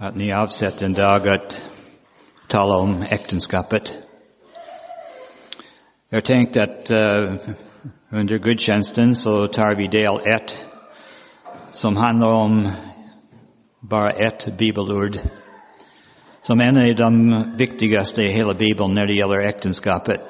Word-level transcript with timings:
att 0.00 0.16
ni 0.16 0.32
avsätter 0.32 0.86
en 0.86 0.92
dag 0.92 1.28
att 1.28 1.54
tala 2.46 2.76
om 2.76 3.02
äktenskapet. 3.02 3.98
Jag 6.08 6.24
tänkte 6.24 6.62
att 6.62 6.90
uh, 6.90 7.34
under 8.10 8.38
gudstjänsten 8.38 9.14
så 9.14 9.46
tar 9.46 9.76
vi 9.76 9.86
del 9.86 10.36
ett 10.36 10.58
som 11.72 11.96
handlar 11.96 12.28
om 12.28 12.72
bara 13.80 14.10
ett 14.10 14.58
bibelord 14.58 15.18
som 16.40 16.60
en 16.60 16.76
av 16.76 16.94
de 16.94 17.44
viktigaste 17.56 18.22
i 18.22 18.30
hela 18.30 18.54
bibeln 18.54 18.94
när 18.94 19.06
det 19.06 19.14
gäller 19.14 19.48
äktenskapet. 19.48 20.20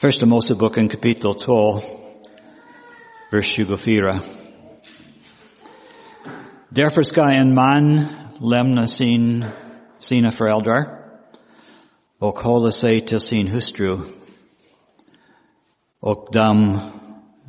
Första 0.00 0.26
Moseboken 0.26 0.88
kapitel 0.88 1.34
2, 1.34 1.54
vers 3.32 3.46
24. 3.46 4.20
Därför 6.70 7.02
ska 7.02 7.32
en 7.32 7.54
man 7.54 8.04
lämna 8.40 8.84
sin, 8.84 9.44
sina 9.98 10.30
föräldrar 10.30 10.86
och 12.18 12.38
hålla 12.38 12.70
sig 12.70 13.06
till 13.06 13.20
sin 13.20 13.48
hustru 13.48 13.98
och 16.00 16.28
de 16.32 16.80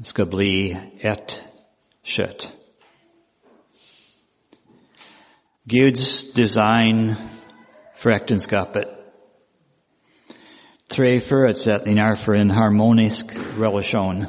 ska 0.03 0.25
bli 0.25 0.77
ett 0.99 1.43
kött. 2.03 2.51
Guds 5.63 6.33
design 6.33 7.15
för 7.95 8.09
äktenskapet. 8.09 8.87
Tre 10.95 11.19
förutsättningar 11.19 12.15
för 12.15 12.33
en 12.33 12.51
harmonisk 12.51 13.25
relation. 13.57 14.25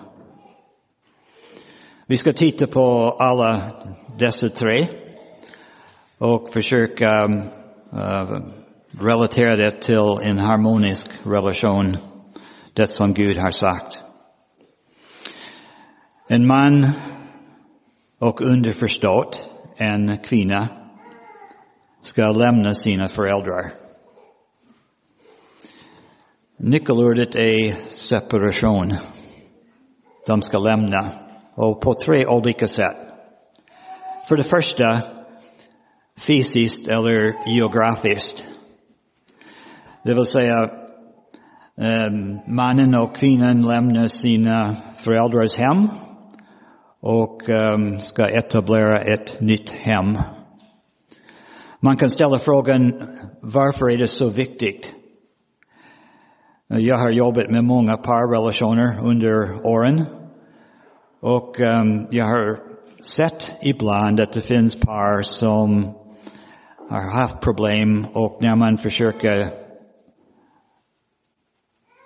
Vi 2.06 2.16
ska 2.16 2.32
titta 2.32 2.66
på 2.66 3.16
dessa 4.20 4.48
tre 4.48 4.88
och 6.18 6.52
försöka 6.52 7.24
um, 7.24 7.38
uh, 7.92 8.40
relatera 9.00 9.56
det 9.56 9.82
till 9.82 10.18
en 10.22 10.38
harmonisk 10.38 11.08
relation, 11.24 11.96
det 12.74 12.86
som 12.86 13.14
Gud 13.14 13.38
har 13.38 13.50
sagt. 13.50 14.04
En 16.28 16.46
man 16.46 16.92
och 18.18 18.40
underförstått 18.40 19.50
en 19.76 20.18
kvinna 20.18 20.68
ska 22.02 22.22
lämna 22.22 22.74
sina 22.74 23.08
föräldrar. 23.08 23.74
Nyckelordet 26.58 27.34
är 27.34 27.74
separation. 27.90 28.96
De 30.26 30.42
ska 30.42 30.58
lämna 30.58 31.12
och 31.54 31.80
på 31.80 31.94
tre 31.94 32.26
olika 32.26 32.66
sätt. 32.68 33.09
För 34.30 34.36
det 34.36 34.44
första, 34.44 35.02
fysiskt 36.26 36.88
eller 36.88 37.34
geografiskt. 37.56 38.44
Det 40.04 40.14
vill 40.14 40.24
säga, 40.24 40.70
ehm, 41.80 42.38
mannen 42.46 42.94
och 42.94 43.16
kvinnan 43.16 43.62
lämnar 43.62 44.06
sina 44.06 44.76
föräldrars 44.96 45.56
hem 45.56 45.88
och 47.00 47.48
ehm, 47.48 47.98
ska 47.98 48.28
etablera 48.38 49.14
ett 49.14 49.40
nytt 49.40 49.70
hem. 49.70 50.16
Man 51.80 51.96
kan 51.96 52.10
ställa 52.10 52.38
frågan, 52.38 52.92
varför 53.42 53.90
är 53.90 53.98
det 53.98 54.08
så 54.08 54.28
viktigt? 54.28 54.92
Jag 56.66 56.96
har 56.96 57.10
jobbat 57.10 57.50
med 57.50 57.64
många 57.64 57.96
parrelationer 57.96 59.00
under 59.04 59.66
åren 59.66 60.04
och 61.20 61.60
ehm, 61.60 62.06
jag 62.10 62.26
har 62.26 62.69
sett 63.04 63.52
ibland 63.62 64.20
att 64.20 64.32
det 64.32 64.40
finns 64.40 64.80
par 64.80 65.22
som 65.22 65.94
har 66.90 67.12
haft 67.12 67.40
problem 67.40 68.06
och 68.14 68.38
när 68.40 68.56
man 68.56 68.78
försöker 68.78 69.52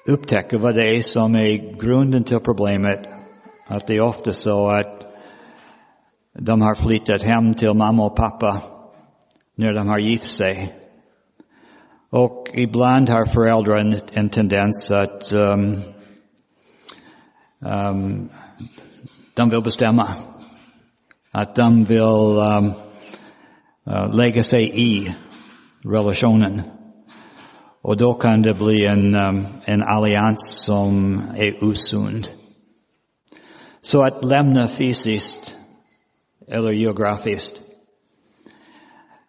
upptäcka 0.09 0.59
vad 0.59 0.75
det 0.75 0.97
är 0.97 1.00
som 1.00 1.34
är 1.34 1.81
grunden 1.81 2.25
till 2.25 2.41
problemet, 2.41 3.00
att 3.66 3.87
det 3.87 3.94
är 3.94 4.00
ofta 4.00 4.32
så 4.32 4.69
att 4.69 5.06
de 6.38 6.60
har 6.60 6.75
flyttat 6.75 7.22
hem 7.22 7.53
till 7.53 7.75
mamma 7.75 8.06
och 8.06 8.16
pappa 8.16 8.62
när 9.55 9.72
de 9.72 9.88
har 9.88 9.99
gift 9.99 10.34
sig. 10.34 10.81
Och 12.11 12.49
ibland 12.53 13.09
har 13.09 13.25
föräldrar 13.25 13.76
en, 13.76 14.00
en 14.12 14.28
tendens 14.28 14.91
att 14.91 15.32
um, 15.32 15.82
um, 17.61 18.28
de 19.34 19.50
vill 19.50 19.62
bestämma. 19.62 20.09
Att 21.34 21.54
de 21.54 21.84
vill 21.84 22.00
um, 22.00 22.72
uh, 23.90 24.16
sig 24.42 24.80
i 24.80 25.14
relationen. 25.84 26.62
Och 27.82 27.96
bli 28.54 28.86
en, 28.86 29.14
um, 29.14 29.46
en 29.64 29.82
allians 29.82 30.64
som 30.64 31.18
är 31.36 31.64
osund. 31.64 32.28
Så 33.80 34.02
att 34.06 34.24
lämna 34.24 34.68
eller 36.48 36.70
geografiskt. 36.70 37.60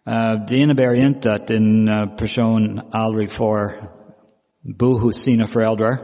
Uh, 0.08 0.46
innebär 0.56 0.94
inte 1.06 1.32
att 1.32 1.50
en 1.50 1.88
uh, 1.88 2.16
person 2.16 2.80
aldrig 2.92 3.32
får 3.32 3.72
bo 4.78 4.98
hos 4.98 5.22
sina 5.22 5.46
föräldrar. 5.46 5.98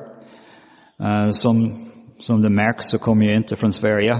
Uh, 1.00 1.30
som 1.30 1.72
som 2.18 2.42
det 2.42 2.50
märks 2.50 2.84
så 2.84 2.98
kommer 2.98 3.26
jag 3.26 3.36
inte 3.36 3.56
från 3.56 3.72
Sverige. 3.72 4.12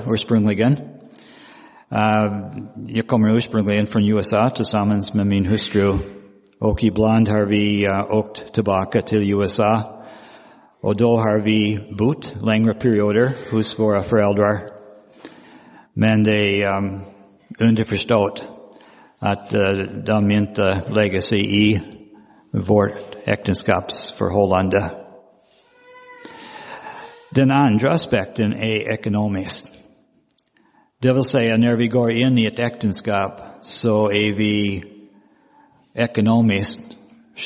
Jag 2.86 3.06
kommer 3.06 3.36
ursprungligen 3.36 3.86
från 3.86 4.04
USA 4.04 4.50
tillsammans 4.50 5.14
med 5.14 5.26
min 5.26 5.46
hustru. 5.46 5.98
Och 6.60 6.84
ibland 6.84 7.28
har 7.28 7.46
vi 7.46 7.88
åkt 8.18 8.54
tillbaka 8.54 9.02
till 9.02 9.32
USA. 9.32 10.02
Och 10.82 10.96
då 10.96 11.16
har 11.16 11.44
vi 11.44 11.78
bott 11.98 12.34
längre 12.42 12.74
perioder 12.74 13.32
hos 13.50 13.78
våra 13.78 14.02
föräldrar. 14.02 14.60
Men 15.94 16.22
det 16.22 16.62
är 16.62 16.76
um, 16.76 17.00
underförstått 17.60 18.48
att 19.18 19.54
uh, 19.54 19.60
de 20.04 20.30
inte 20.30 20.82
lägger 20.94 21.20
sig 21.20 21.66
i 21.66 21.80
vårt 22.68 23.16
äktenskapsförhållande. 23.24 24.90
Den 27.34 27.50
andra 27.50 27.90
aspekten 27.90 28.52
är 28.52 28.92
ekonomisk. 28.92 29.71
Det 31.02 31.12
vill 31.12 31.24
säga 31.24 31.56
när 31.56 31.76
vi 31.76 31.88
går 31.88 32.12
in 32.12 32.38
i 32.38 32.46
ett 32.46 32.58
äktenskap 32.58 33.40
så 33.60 34.10
är 34.10 34.36
vi 34.36 34.84
ekonomiskt 35.94 36.80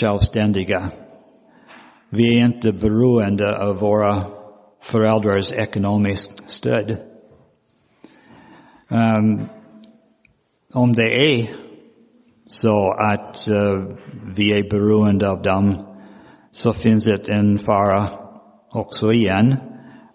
självständiga. 0.01 0.91
Vi 2.11 2.41
är 2.41 2.45
inte 2.45 2.73
beroende 2.73 3.59
av 3.59 3.77
våra 3.77 4.25
föräldrars 4.83 5.53
ekonomiskt 5.53 6.51
stöd. 6.51 6.91
Um, 8.91 9.49
om 10.75 10.93
det 10.93 11.03
är 11.03 11.57
så 12.47 12.93
att 12.93 13.49
uh, 13.49 13.97
vi 14.37 14.53
är 14.53 14.71
beroende 14.71 15.31
av 15.31 15.43
dem 15.43 15.87
så 16.51 16.73
finns 16.73 17.05
det 17.05 17.29
en 17.29 17.59
fara 17.59 18.09
också 18.73 19.13
igen 19.13 19.57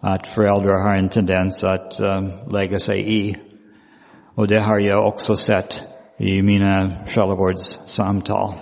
att 0.01 0.27
föräldrar 0.27 0.87
har 0.87 0.95
en 0.95 1.09
tendens 1.09 1.63
att 1.63 1.99
um, 1.99 2.31
lägga 2.51 2.79
sig 2.79 3.27
i. 3.27 3.35
Och 4.41 4.47
det 4.47 4.59
har 4.59 4.79
jag 4.79 5.07
också 5.07 5.35
sett 5.35 5.83
i 6.17 6.41
mina 6.41 7.05
själavårdssamtal. 7.05 8.53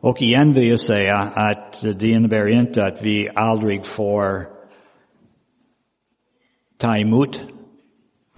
Och 0.00 0.22
igen 0.22 0.52
vill 0.52 0.68
jag 0.68 0.80
säga 0.80 1.16
att 1.16 1.82
det 1.98 2.08
innebär 2.08 2.58
inte 2.60 2.84
att 2.84 3.02
vi 3.02 3.28
aldrig 3.34 3.86
får 3.86 4.46
ta 6.78 6.96
emot 6.96 7.46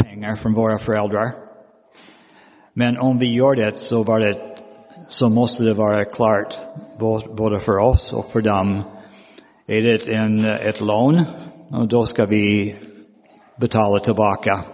pengar 0.04 0.36
från 0.36 0.54
våra 0.54 0.78
föräldrar. 0.78 1.34
Men 2.74 2.98
om 2.98 3.18
vi 3.18 3.34
gör 3.34 3.54
det 3.54 3.76
så, 3.76 4.02
var 4.02 4.20
det, 4.20 4.56
så 5.08 5.28
måste 5.28 5.62
det 5.62 5.74
vara 5.74 6.04
klart 6.04 6.58
både 7.36 7.60
för 7.60 7.78
oss 7.78 8.12
och 8.12 8.30
för 8.30 8.40
dem 8.40 8.82
är 9.66 9.82
det 9.82 10.14
en, 10.14 10.44
ett 10.44 10.80
lån 10.80 11.24
och 11.70 11.88
då 11.88 12.04
ska 12.04 12.26
vi 12.26 12.76
betala 13.60 14.00
tillbaka. 14.00 14.64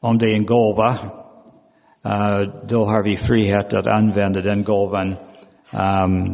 Om 0.00 0.18
det 0.18 0.26
är 0.26 0.34
en 0.34 0.46
gåva, 0.46 0.90
eh, 2.04 2.40
då 2.68 2.84
har 2.84 3.04
vi 3.04 3.16
frihet 3.16 3.74
att 3.74 3.86
använda 3.86 4.40
den 4.40 4.62
gåvan 4.64 5.14
ehm, 5.70 6.24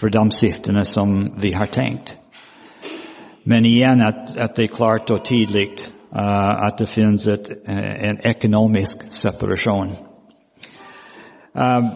för 0.00 0.08
de 0.08 0.30
syftena 0.30 0.82
som 0.82 1.34
vi 1.40 1.52
har 1.52 1.66
tänkt. 1.66 2.16
Men 3.48 3.64
igen 3.64 4.00
att, 4.00 4.36
att 4.36 4.56
det 4.56 4.62
är 4.62 4.66
klart 4.66 5.10
och 5.10 5.24
tydligt 5.24 5.92
uh, 6.12 6.66
att 6.66 6.78
det 6.78 6.90
finns 6.90 7.26
ett, 7.26 7.50
eh, 7.50 8.08
en 8.08 8.20
ekonomisk 8.20 9.12
separation. 9.12 9.88
Um, 11.52 11.90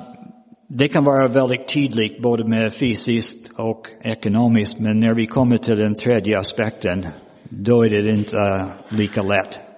det 0.69 0.89
kan 0.89 1.05
vara 1.05 1.29
väldigt 1.29 1.69
tydligt 1.69 2.23
både 2.23 2.49
med 2.49 2.73
fysiskt 2.73 3.51
och 3.59 3.83
ekonomiskt 4.05 4.81
men 4.81 5.01
när 5.01 5.15
vi 5.15 5.27
kommer 5.27 5.59
till 5.59 5.77
den 5.77 5.95
tredje 5.95 6.39
aspekten 6.39 7.07
då 7.49 7.85
är 7.85 7.91
det 7.91 8.11
inte 8.11 8.37
uh, 8.37 8.71
lika 8.91 9.23
lätt. 9.23 9.70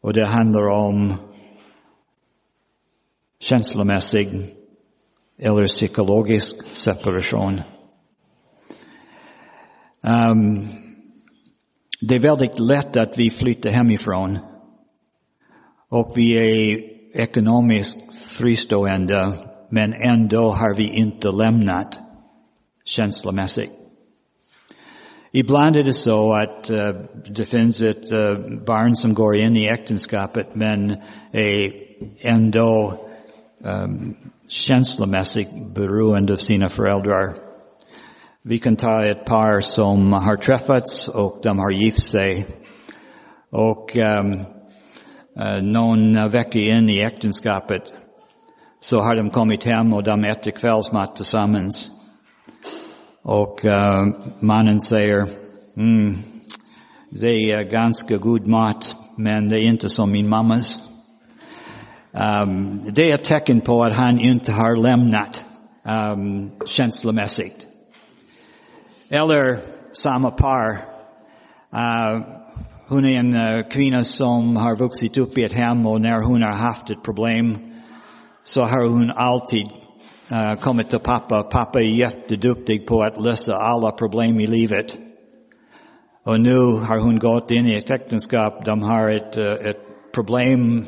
Och 0.00 0.12
det 0.12 0.26
handlar 0.26 0.66
om 0.66 1.14
känslomässig 3.40 4.28
eller 5.38 5.66
psykologisk 5.66 6.66
separation. 6.66 7.60
Um, 10.00 10.68
det 12.00 12.14
är 12.14 12.20
väldigt 12.20 12.58
lätt 12.58 12.96
att 12.96 13.14
vi 13.16 13.30
flyttar 13.30 13.70
hemifrån 13.70 14.38
och 15.88 16.12
vi 16.16 16.36
är 16.36 16.80
ekonomiskt 17.22 18.36
fristående 18.38 19.48
men 19.70 19.92
ändå 19.92 20.52
har 20.52 20.76
vi 20.76 20.98
inte 20.98 21.30
lämnat 21.30 21.98
känslomässigt. 22.84 23.87
Ibland 25.40 25.76
är 25.76 25.84
det 25.84 25.92
så 25.92 26.32
att 26.32 26.70
uh, 26.70 26.78
det 27.34 27.44
finns 27.44 27.80
uh, 28.12 28.64
barn 28.66 28.96
som 28.96 29.14
går 29.14 29.36
in 29.36 29.56
i 29.56 29.68
äktenskapet 29.68 30.46
men 30.54 30.90
är 31.32 31.72
ändå 32.20 32.94
um, 33.64 34.16
känslomässigt 34.48 35.48
beroende 35.74 36.32
av 36.32 36.36
sina 36.36 36.68
föräldrar. 36.68 37.34
Vi 38.42 38.58
kan 38.58 38.76
ta 38.76 39.04
ett 39.04 39.24
par 39.24 39.60
som 39.60 40.12
har 40.12 40.36
träffats 40.36 41.08
och 41.08 41.40
de 41.42 41.58
har 41.58 41.70
gift 41.70 42.10
sig. 42.10 42.46
Och 43.50 43.96
um, 43.96 44.32
uh, 45.40 46.54
in 46.54 46.88
i 46.88 47.00
äktenskapet 47.00 47.82
så 48.80 48.98
har 48.98 49.16
de 49.16 49.30
kommit 49.30 49.64
hem 49.64 49.92
och 49.92 50.02
de 50.02 50.24
äter 50.24 50.50
kvällsmat 50.50 51.16
tillsammans. 51.16 51.97
Och 53.28 53.64
uh, 53.64 54.06
mannen 54.40 54.80
säger, 54.80 55.28
mm, 55.76 56.16
det 57.10 57.28
är 57.28 57.70
ganska 57.70 58.16
god 58.16 58.46
mat, 58.46 58.94
men 59.16 59.48
det 59.48 59.56
är 59.56 59.68
inte 59.68 59.88
som 59.88 60.10
min 60.12 60.28
mammas. 60.28 60.80
Um, 62.12 62.82
det 62.94 63.10
är 63.10 63.14
ett 63.14 63.24
tecken 63.24 63.60
på 63.60 63.82
att 63.82 63.96
han 63.96 64.18
inte 64.18 64.52
har 64.52 64.82
lämnat 64.82 65.44
um, 65.84 66.50
känslomässigt. 66.66 67.66
Eller 69.10 69.60
samma 69.92 70.30
par. 70.30 70.72
Uh, 71.74 72.26
hon 72.88 73.04
är 73.04 73.18
en 73.18 73.34
uh, 73.34 73.68
kvinna 73.68 74.02
som 74.04 74.56
har 74.56 74.78
vuxit 74.78 75.16
upp 75.16 75.38
i 75.38 75.44
ett 75.44 75.52
hem 75.52 75.86
och 75.86 76.00
när 76.00 76.26
hon 76.26 76.42
har 76.42 76.56
haft 76.56 76.90
ett 76.90 77.04
problem 77.04 77.56
så 78.42 78.60
har 78.60 78.88
hon 78.88 79.10
alltid 79.10 79.66
uh, 80.32 80.54
kommit 80.60 80.90
till 80.90 80.98
pappa. 80.98 81.42
Pappa 81.42 81.78
är 81.78 82.00
jätteduktig 82.00 82.86
på 82.86 83.02
att 83.02 83.20
lösa 83.20 83.56
alla 83.56 83.90
problem 83.90 84.40
i 84.40 84.46
livet. 84.46 84.98
Och 86.24 86.40
nu 86.40 86.56
har 86.56 87.02
hon 87.02 87.18
gått 87.18 87.50
in 87.50 87.66
i 87.66 87.74
ett 87.78 87.90
äktenskap. 87.90 88.64
De 88.64 88.82
har 88.82 89.10
ett, 89.10 89.38
uh, 89.38 89.52
ett 89.52 90.12
problem 90.14 90.84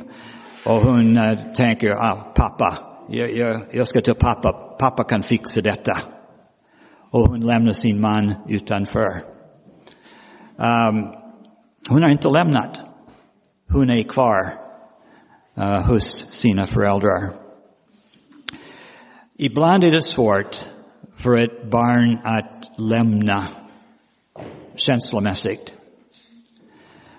och 0.66 0.80
hon 0.80 1.16
uh, 1.16 1.52
tänker, 1.56 1.90
ah, 1.90 2.32
pappa, 2.34 2.78
jag, 3.08 3.36
jag, 3.36 3.66
jag 3.72 3.86
ska 3.86 4.00
till 4.00 4.14
pappa. 4.14 4.52
Pappa 4.78 5.04
kan 5.04 5.22
fixa 5.22 5.60
detta. 5.60 5.92
Och 7.12 7.28
hon 7.28 7.40
lämnar 7.40 7.72
sin 7.72 8.00
man 8.00 8.34
utanför. 8.48 9.24
Um, 10.56 11.12
hon 11.90 12.02
har 12.02 12.10
inte 12.10 12.28
lämnat. 12.28 12.80
Hon 13.72 13.90
är 13.90 14.02
kvar 14.02 14.52
uh, 15.58 15.86
hos 15.92 16.26
sina 16.30 16.66
föräldrar. 16.66 17.49
Ibland 19.42 19.84
är 19.84 19.90
det 19.90 20.02
svårt 20.02 20.60
för 21.16 21.38
ett 21.38 21.70
barn 21.70 22.18
att 22.24 22.78
lämna 22.78 23.48
känslomässigt. 24.76 25.74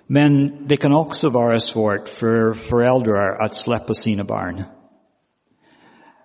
Men 0.07 0.31
det 0.67 0.77
kan 0.77 0.93
också 0.93 1.29
vara 1.29 1.59
svårt 1.59 2.09
för 2.09 2.53
föräldrar 2.53 3.45
att 3.45 3.55
släppa 3.55 3.93
sina 3.93 4.23
barn. 4.23 4.63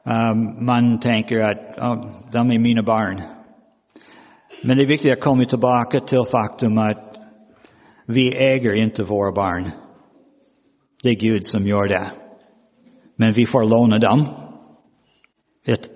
Um, 0.04 0.64
man 0.66 1.00
tänker 1.00 1.38
att 1.38 1.78
oh, 1.78 2.22
de 2.32 2.50
är 2.50 2.58
mina 2.58 2.82
barn. 2.82 3.22
Men 4.64 4.76
det 4.76 4.82
är 4.82 4.88
viktigt 4.88 5.12
att 5.12 5.20
komma 5.20 5.44
tillbaka 5.44 6.00
till 6.00 6.22
faktum 6.30 6.78
att 6.78 7.14
vi 8.06 8.36
äger 8.36 8.74
inte 8.74 9.02
våra 9.02 9.32
barn. 9.32 9.70
Det 11.02 11.08
är 11.08 11.14
som. 11.66 12.10
Men 13.16 13.32
vi 13.32 13.46
får 13.46 13.62
dem 13.98 14.45
ett 15.66 15.90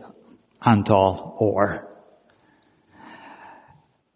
antal 0.58 1.14
år. 1.36 1.90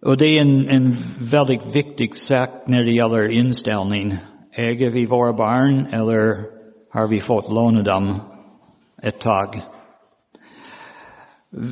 Och 0.02 0.16
det 0.16 0.26
är 0.26 0.40
en, 0.40 0.68
en 0.68 0.96
väldigt 1.30 1.76
viktig 1.76 2.14
sak 2.16 2.48
när 2.66 2.82
det 2.82 2.92
gäller 2.92 3.30
inställning. 3.30 4.18
Äger 4.52 4.90
vi 4.90 5.06
våra 5.06 5.32
barn 5.32 5.86
eller 5.86 6.44
har 6.90 7.08
vi 7.08 7.20
fått 7.20 7.52
låna 7.52 7.82
dem 7.82 8.20
ett 9.02 9.20
tag? 9.20 9.62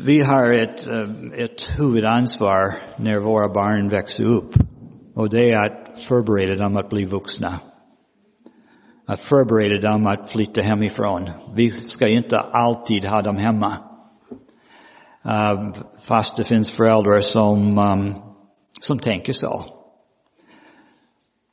Vi 0.07 0.21
har 0.21 0.55
ett, 0.55 0.89
eh, 0.89 1.45
ett 1.45 1.79
huvudansvar 1.79 2.75
när 2.97 3.19
våra 3.19 3.55
barn 3.55 3.89
växer 3.89 4.25
upp 4.25 4.55
och 5.15 5.31
det 5.31 5.51
är 5.51 5.59
att 5.59 6.07
förbereda 6.09 6.63
dem 6.63 6.77
att 6.77 6.91
bli 6.91 7.05
vuxna. 7.05 7.61
Att 9.07 9.21
förbereda 9.21 9.91
dem 9.91 10.07
att 10.07 10.31
flytta 10.31 10.63
hemifrån. 10.63 11.31
Vi 11.55 11.71
ska 11.71 12.09
inte 12.09 12.39
alltid 12.39 13.05
ha 13.05 13.23
dem 13.23 13.37
hemma. 13.37 13.79
Uh, 15.27 15.73
fast 16.03 16.37
det 16.37 16.45
finns 16.45 16.77
föräldrar 16.77 17.21
som, 17.21 17.79
um, 17.79 18.15
som 18.81 18.99
tänker 18.99 19.33
så. 19.33 19.65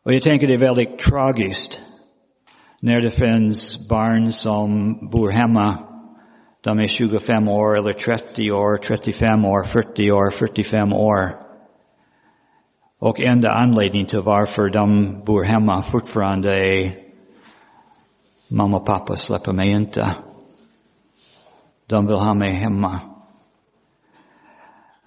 Och 0.06 0.14
jag 0.14 0.22
tänker 0.22 0.48
det 0.48 0.54
är 0.54 0.58
väldigt 0.58 1.00
tragiskt 1.00 1.80
när 2.82 3.02
det 3.02 3.12
finns 3.12 3.90
barn 3.90 4.32
som 4.32 4.94
bor 5.12 5.32
hemma. 5.32 5.78
De 6.64 6.80
är 6.80 6.88
25 6.88 7.48
år 7.48 7.78
eller 7.78 7.94
30 7.94 8.52
år, 8.52 8.78
35 8.78 9.46
år, 9.46 9.64
40 9.64 10.12
år, 10.12 10.30
45 10.30 10.94
år. 10.94 11.50
Och 13.00 13.20
enda 13.20 13.52
anledningen 13.52 14.08
till 14.08 14.22
varför 14.22 14.70
de 14.70 15.14
bor 15.26 15.44
hemma 15.44 15.84
fortfarande 15.92 16.52
är 16.52 17.09
mamma 18.50 18.78
och 18.78 18.86
pappa 18.86 19.16
släpper 19.16 19.54
mig 19.54 19.72
inte. 19.72 20.16
De 21.90 22.08
vill 22.08 22.16
ha 22.16 22.34
mig 22.34 22.56
hemma. 22.56 23.02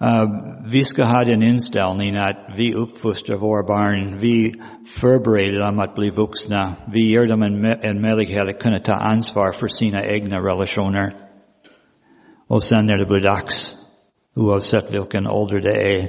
Uh, 0.03 0.25
vi 0.71 0.85
ska 0.85 1.05
ha 1.05 1.23
den 1.23 1.43
inställningen 1.43 2.17
att 2.17 2.45
vi 2.57 2.73
uppfostrar 2.73 3.37
våra 3.37 3.63
barn, 3.63 4.17
vi 4.17 4.53
förbereder 5.01 5.59
dem 5.59 5.79
att 5.79 5.95
bli 5.95 6.09
vuxna, 6.09 6.75
vi 6.93 7.11
ger 7.11 7.27
dem 7.27 7.41
en, 7.41 7.65
en 7.65 8.01
möjlighet 8.01 8.47
att 8.49 8.63
kunna 8.63 8.79
ta 8.79 8.93
ansvar 8.93 9.51
för 9.59 9.67
sina 9.67 10.05
egna 10.05 10.37
relationer. 10.37 11.13
Och 12.47 12.63
sen 12.63 12.85
när 12.85 12.97
det 12.97 13.05
blir 13.05 13.21
dags, 13.21 13.73
oavsett 14.35 14.93
vilken 14.93 15.27
ålder 15.27 15.59
det 15.59 15.95
är, 15.95 16.01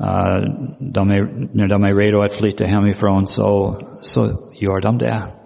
uh, 0.00 0.54
de 0.78 1.10
är 1.10 1.48
när 1.56 1.68
de 1.68 1.84
är 1.84 1.94
redo 1.94 2.22
att 2.22 2.34
flytta 2.34 2.64
hemifrån 2.64 3.26
så, 3.26 3.78
så 4.02 4.20
gör 4.60 4.80
de 4.80 4.98
det. 4.98 5.43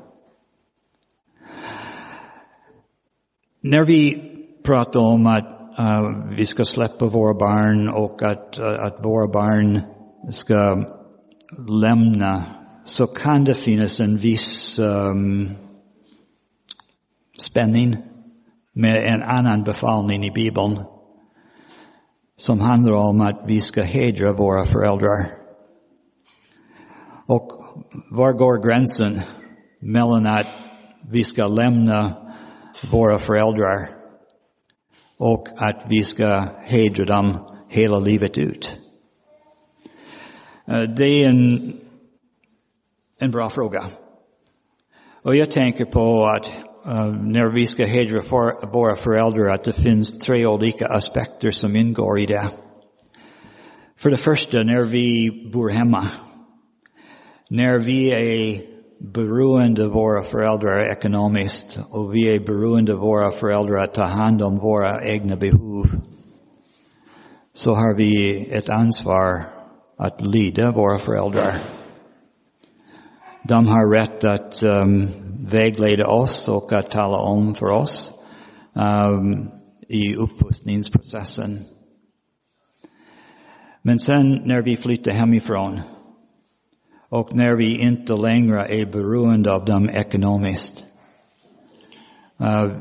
När 3.70 3.86
vi 3.86 4.22
pratar 4.64 5.00
om 5.00 5.26
att 5.26 5.78
uh, 5.78 6.34
vi 6.36 6.46
ska 6.46 6.64
släppa 6.64 7.06
våra 7.06 7.34
barn 7.34 7.88
och 7.88 8.22
att, 8.22 8.58
uh, 8.58 8.86
att 8.86 9.04
våra 9.04 9.32
barn 9.32 9.82
ska 10.30 10.84
lämna 11.82 12.44
så 12.84 13.06
kan 13.06 13.44
det 13.44 13.54
finnas 13.54 14.00
en 14.00 14.16
viss 14.16 14.78
um, 14.78 15.48
spänning 17.38 17.96
med 18.72 18.96
en 18.96 19.22
annan 19.22 19.64
befallning 19.64 20.24
i 20.24 20.30
Bibeln 20.30 20.84
som 22.36 22.60
handlar 22.60 22.92
om 22.92 23.20
att 23.20 23.44
vi 23.46 23.60
ska 23.60 23.82
hedra 23.82 24.32
våra 24.32 24.64
föräldrar. 24.64 25.32
Och 27.26 27.48
var 28.10 28.32
går 28.32 28.68
gränsen 28.68 29.20
mellan 29.80 30.26
att 30.26 30.46
vi 31.10 31.24
ska 31.24 31.48
lämna 31.48 32.27
våra 32.92 33.18
föräldrar 33.18 33.88
och 35.18 35.42
att 35.56 35.86
vi 35.88 36.04
ska 36.04 36.48
hedra 36.62 37.04
dem 37.04 37.56
hela 37.68 37.98
livet 37.98 38.38
ut? 38.38 38.78
Eh, 40.68 40.82
det 40.82 41.04
är 41.04 41.28
en, 41.28 41.72
en 43.20 43.30
bra 43.30 43.50
fråga. 43.50 43.84
Och 45.22 45.36
jag 45.36 45.50
tänker 45.50 45.84
på 45.84 46.26
att 46.26 46.46
eh, 46.86 47.12
när 47.12 47.54
vi 47.54 47.66
ska 47.66 47.86
hedra 47.86 48.22
för, 48.22 48.72
våra 48.72 48.96
föräldrar 48.96 49.54
att 49.54 49.64
det 49.64 49.82
finns 49.82 50.18
tre 50.18 50.46
olika 50.46 50.86
aspekter 50.86 51.50
som 51.50 51.76
ingår 51.76 52.20
i 52.20 52.26
det. 52.26 52.50
För 53.96 54.10
det 54.10 54.16
första, 54.16 54.62
när 54.62 54.82
vi 54.82 55.30
bor 55.52 55.70
hemma. 55.70 56.10
När 57.50 57.78
vi 57.78 58.10
är 58.10 58.77
beroende 59.00 59.84
av 59.84 59.90
våra 59.90 60.22
föräldrar 60.22 60.92
ekonomiskt 60.92 61.80
och 61.90 62.14
vi 62.14 62.34
är 62.34 62.40
beroende 62.40 62.92
av 62.92 62.98
våra 62.98 63.30
föräldrar 63.30 63.84
att 63.84 63.94
ta 63.94 64.04
hand 64.04 64.42
om 64.42 64.58
våra 64.58 65.04
egna 65.04 65.36
behov 65.36 65.84
så 67.52 67.70
har 67.70 67.96
vi 67.96 68.44
ett 68.50 68.68
ansvar 68.68 69.58
att 69.98 70.26
lyda 70.26 70.72
våra 70.72 70.98
föräldrar. 70.98 71.78
De 73.42 73.66
har 73.66 73.94
rätt 73.94 74.24
att 74.24 74.62
um, 74.62 75.08
vägleda 75.50 76.06
oss 76.06 76.48
och 76.48 76.72
att 76.72 76.90
tala 76.90 77.18
om 77.18 77.54
för 77.54 77.66
oss 77.66 78.10
um, 78.72 79.48
i 79.88 80.14
uppfostringsprocessen. 80.16 81.58
Men 83.82 83.98
sen 83.98 84.42
när 84.44 84.62
vi 84.62 84.76
flyttar 84.76 85.12
hemifrån 85.12 85.80
och 87.08 87.34
när 87.34 87.56
vi 87.56 87.78
inte 87.82 88.12
längre 88.12 88.66
är 88.68 88.86
beroende 88.86 89.52
av 89.52 89.64
dem 89.64 89.90
ekonomiskt, 89.90 90.86
eh, 92.40 92.72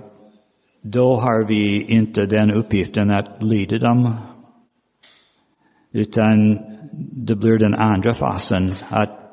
då 0.81 1.15
har 1.15 1.47
vi 1.47 1.85
inte 1.95 2.25
den 2.25 2.51
uppgiften 2.51 3.11
att 3.11 3.43
lyda 3.43 3.77
dem. 3.77 4.15
Utan 5.91 6.57
det 7.25 7.35
blir 7.35 7.57
den 7.57 7.73
andra 7.73 8.13
fasen, 8.13 8.71
att 8.89 9.23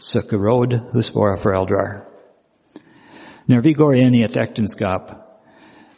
söka 0.00 0.36
råd 0.36 0.80
hos 0.92 1.16
våra 1.16 1.36
föräldrar. 1.36 2.04
När 3.44 3.62
vi 3.62 3.72
går 3.72 3.94
in 3.94 4.14
i 4.14 4.22
ett 4.22 4.36
äktenskap 4.36 5.10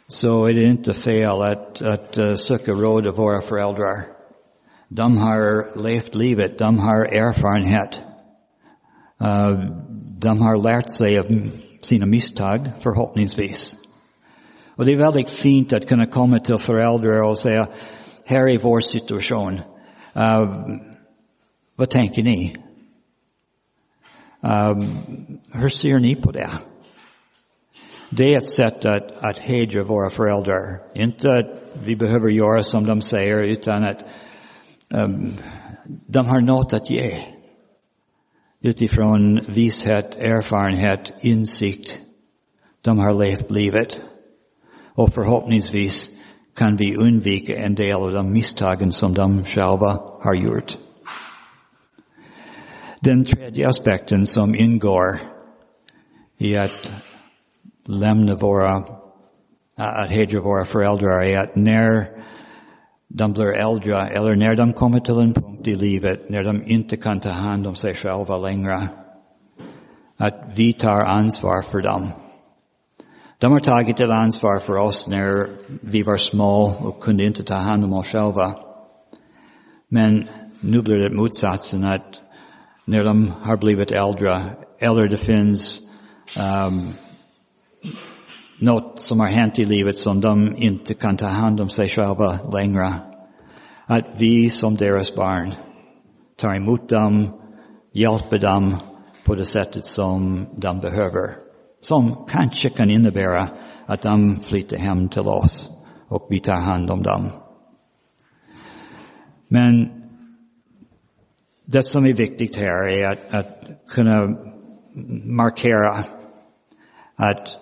så 0.07 0.45
är 0.45 0.53
det 0.53 0.63
inte 0.63 0.93
fel 0.93 1.41
att, 1.41 1.81
att 1.81 2.17
eh, 2.17 2.33
söka 2.33 2.71
råd 2.71 3.07
av 3.07 3.15
våra 3.15 3.41
föräldrar. 3.41 4.20
De 4.93 5.17
har 5.17 5.77
levt 5.83 6.15
livet, 6.15 6.57
de 6.57 6.79
har 6.79 7.05
erfarenhet. 7.05 8.03
Uh, 9.21 9.71
de 10.19 10.41
har 10.41 10.63
lärt 10.63 10.89
sig 10.97 11.19
av 11.19 11.25
sina 11.79 12.05
misstag, 12.05 12.71
förhoppningsvis. 12.79 13.75
Och 14.75 14.85
det 14.85 14.93
är 14.93 14.97
väldigt 14.97 15.29
fint 15.29 15.73
att 15.73 15.87
kunna 15.87 16.05
komma 16.05 16.39
till 16.39 16.57
föräldrar 16.57 17.29
och 17.29 17.37
säga, 17.37 17.67
här 18.27 18.53
är 18.53 18.63
vår 18.63 18.79
situation. 18.79 19.53
Uh, 20.17 20.67
vad 21.75 21.89
tänker 21.89 22.23
ni? 22.23 22.55
Um, 24.41 24.97
hur 25.53 25.67
ser 25.67 25.99
ni 25.99 26.15
på 26.15 26.31
det? 26.31 26.49
Det 28.09 28.33
är 28.33 28.37
ett 28.37 28.49
sätt 28.49 28.85
att, 28.85 29.11
att 29.25 29.37
hedra 29.37 29.83
våra 29.83 30.09
föräldrar. 30.09 30.81
Inte 30.95 31.33
att 31.33 31.77
vi 31.85 31.95
behöver 31.95 32.29
göra 32.29 32.63
som 32.63 32.85
de 32.85 33.01
säger 33.01 33.43
utan 33.43 33.83
att 33.83 33.99
Ehm, 34.93 35.31
de 36.07 36.25
har 36.25 36.41
något 36.41 36.73
att 36.73 36.89
ge. 36.89 37.19
Utifrån 38.61 39.39
vishet, 39.47 40.15
erfarenhet, 40.15 41.13
insikt. 41.21 41.99
De 42.81 42.99
har 42.99 43.13
levt 43.13 43.51
livet. 43.51 44.01
Och 44.93 45.13
förhoppningsvis 45.13 46.09
kan 46.55 46.75
vi 46.75 46.95
undvika 46.95 47.53
en 47.55 47.75
del 47.75 47.95
av 47.95 48.11
de 48.11 48.31
misstagen 48.31 48.91
som 48.91 49.13
de 49.13 49.43
själva 49.43 49.99
har 50.23 50.35
gjort. 50.35 50.77
Den 53.01 53.25
tredje 53.25 53.67
aspekten 53.67 54.25
som 54.25 54.55
ingår 54.55 55.19
i 56.37 56.57
att 56.57 56.91
lämna 57.87 58.35
våra, 58.35 58.85
att 59.75 60.11
hedra 60.11 60.41
våra 60.41 60.65
föräldrar 60.65 61.23
är 61.23 61.37
att 61.37 61.55
när 61.55 62.21
de 63.13 63.33
blir 63.33 63.53
äldre 63.53 64.07
eller 64.07 64.35
när 64.35 64.55
de 64.55 64.73
kommer 64.73 64.99
till 64.99 65.19
en 65.19 65.33
punkt 65.33 65.67
i 65.67 65.75
livet 65.75 66.29
när 66.29 66.43
de 66.43 66.63
inte 66.65 66.97
kan 66.97 67.19
ta 67.19 67.31
hand 67.31 67.67
om 67.67 67.75
sig 67.75 67.95
själva 67.95 68.37
längre, 68.37 68.89
att 70.17 70.43
vi 70.55 70.73
tar 70.73 71.01
ansvar 71.01 71.61
för 71.71 71.81
dem. 71.81 72.11
De 73.37 73.51
har 73.51 73.59
tagit 73.59 73.99
ett 73.99 74.09
ansvar 74.09 74.59
för 74.59 74.77
oss 74.77 75.07
när 75.07 75.49
vi 75.81 76.03
var 76.03 76.17
små 76.17 76.75
och 76.79 77.03
kunde 77.03 77.25
inte 77.25 77.43
ta 77.43 77.55
hand 77.55 77.83
om 77.83 77.93
oss 77.93 78.11
själva. 78.11 78.55
Men 79.89 80.27
nu 80.59 80.81
blir 80.81 80.97
det 80.97 81.15
motsatsen 81.15 81.83
att 81.83 82.21
när 82.85 83.03
de 83.03 83.33
har 83.41 83.57
blivit 83.57 83.91
äldre, 83.91 84.55
eller 84.79 85.07
det 85.07 85.17
finns 85.17 85.81
um, 86.67 86.93
något 88.61 88.99
som 88.99 89.19
har 89.19 89.27
hänt 89.27 89.59
i 89.59 89.65
livet 89.65 89.95
som 89.95 90.21
de 90.21 90.55
inte 90.57 90.93
kan 90.93 91.17
ta 91.17 91.27
hand 91.27 91.61
om 91.61 91.69
sig 91.69 91.89
själva 91.89 92.39
längre. 92.59 92.93
Att 93.85 94.05
vi 94.17 94.49
som 94.49 94.75
deras 94.75 95.15
barn 95.15 95.51
tar 96.37 96.55
emot 96.55 96.89
dem, 96.89 97.29
hjälper 97.93 98.37
dem 98.37 98.77
på 99.25 99.35
det 99.35 99.45
sättet 99.45 99.85
som 99.85 100.45
de 100.55 100.79
behöver. 100.79 101.35
Som 101.79 102.25
kanske 102.27 102.69
kan 102.69 102.89
innebära 102.89 103.49
att 103.85 104.01
de 104.01 104.39
flyttar 104.39 104.77
hem 104.77 105.09
till 105.09 105.27
oss 105.27 105.71
och 106.07 106.27
vi 106.29 106.39
tar 106.39 106.61
hand 106.61 106.91
om 106.91 107.03
dem. 107.03 107.29
Men 109.47 110.01
det 111.65 111.83
som 111.83 112.05
är 112.05 112.13
viktigt 112.13 112.55
här 112.55 112.87
är 112.93 113.11
att, 113.11 113.33
att 113.33 113.67
kunna 113.87 114.37
markera 115.25 116.03
att 117.15 117.60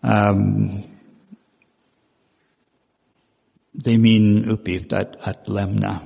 um, 0.00 0.68
det 3.72 3.90
är 3.90 3.98
min 3.98 4.44
uppgift 4.44 4.92
att, 4.92 5.28
att 5.28 5.48
lämna. 5.48 6.00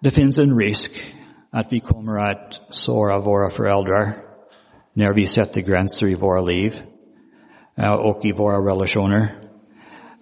Det 0.00 0.10
finns 0.10 0.38
en 0.38 0.58
risk 0.58 0.90
att 1.50 1.66
vi 1.70 1.80
kommer 1.80 2.30
att 2.30 2.60
såra 2.70 3.20
våra 3.20 3.50
föräldrar 3.50 4.16
när 4.92 5.14
vi 5.14 5.26
sätter 5.26 5.60
gränser 5.60 6.08
i 6.08 6.14
våra 6.14 6.40
liv 6.40 6.74
eh, 7.76 7.92
och 7.92 8.24
i 8.24 8.32
våra 8.32 8.72
relationer. 8.72 9.34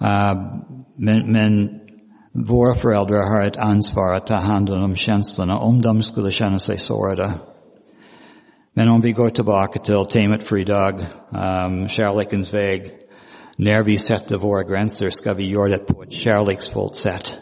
Ehm, 0.00 0.38
men, 0.96 1.32
men 1.32 1.80
våra 2.32 2.74
föräldrar 2.74 3.34
har 3.34 3.42
ett 3.42 3.56
ansvar 3.56 4.16
att 4.16 4.26
ta 4.26 4.34
hand 4.34 4.70
om 4.70 4.94
känslorna 4.94 5.58
om 5.58 5.82
de 5.82 6.02
skulle 6.02 6.30
känna 6.30 6.58
sig 6.58 6.78
sårade. 6.78 7.40
Men 8.78 8.88
om 8.88 9.00
vi 9.00 9.12
går 9.12 9.28
tillbaka 9.28 9.78
till 9.78 10.04
temat 10.12 10.42
för 10.42 10.60
idag, 10.60 11.00
um, 11.30 11.88
kärlekens 11.88 12.54
väg. 12.54 12.90
När 13.56 13.84
vi 13.84 13.98
sätter 13.98 14.36
våra 14.36 14.62
gränser 14.62 15.10
ska 15.10 15.34
vi 15.34 15.50
göra 15.50 15.68
det 15.68 15.86
på 15.86 16.02
ett 16.02 16.12
kärleksfullt 16.12 16.94
sätt. 16.94 17.36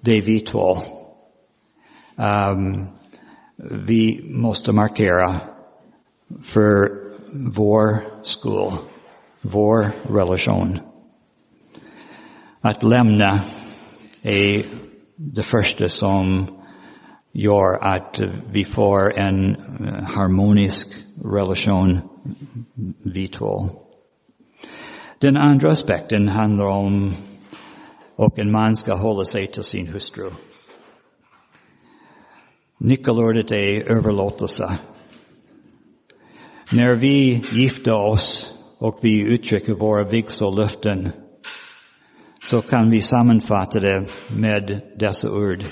Det 0.00 0.12
är 0.12 0.22
vi 0.22 0.40
två. 0.40 0.76
Um, 2.16 2.86
vi 3.86 4.30
markera 4.72 5.40
för 6.52 6.88
vår 7.56 8.04
skull, 8.22 8.78
vår 9.42 9.92
relation. 10.14 10.78
Att 12.60 12.82
lämna 12.82 13.44
är 14.22 14.66
det 15.16 15.50
första 15.50 15.88
som 15.88 16.46
gör 17.36 17.78
att 17.82 18.20
vi 18.52 18.64
får 18.64 19.18
en 19.18 19.56
harmonisk 20.04 20.88
relation 21.24 22.00
vi 23.02 23.28
två. 23.28 23.70
Den 25.20 25.36
andra 25.36 25.70
aspekten 25.70 26.28
handlar 26.28 26.64
om 26.64 27.12
och 28.16 28.38
en 28.38 28.52
man 28.52 28.76
ska 28.76 28.94
hålla 28.94 29.24
sig 29.24 29.46
till 29.46 29.62
sin 29.62 29.86
hustru. 29.86 30.30
Nyckelordet 32.78 33.52
är 33.52 33.96
överlåtelse. 33.98 34.78
När 36.72 36.96
vi 36.96 37.42
gifter 37.52 38.10
oss 38.12 38.52
och 38.78 38.98
vi 39.02 39.34
uttrycker 39.34 39.74
våra 39.74 40.10
vigsellöften 40.10 41.10
så 42.42 42.62
kan 42.62 42.90
vi 42.90 43.02
sammanfatta 43.02 43.80
det 43.80 44.06
med 44.36 44.82
dessa 44.98 45.30
ord. 45.30 45.64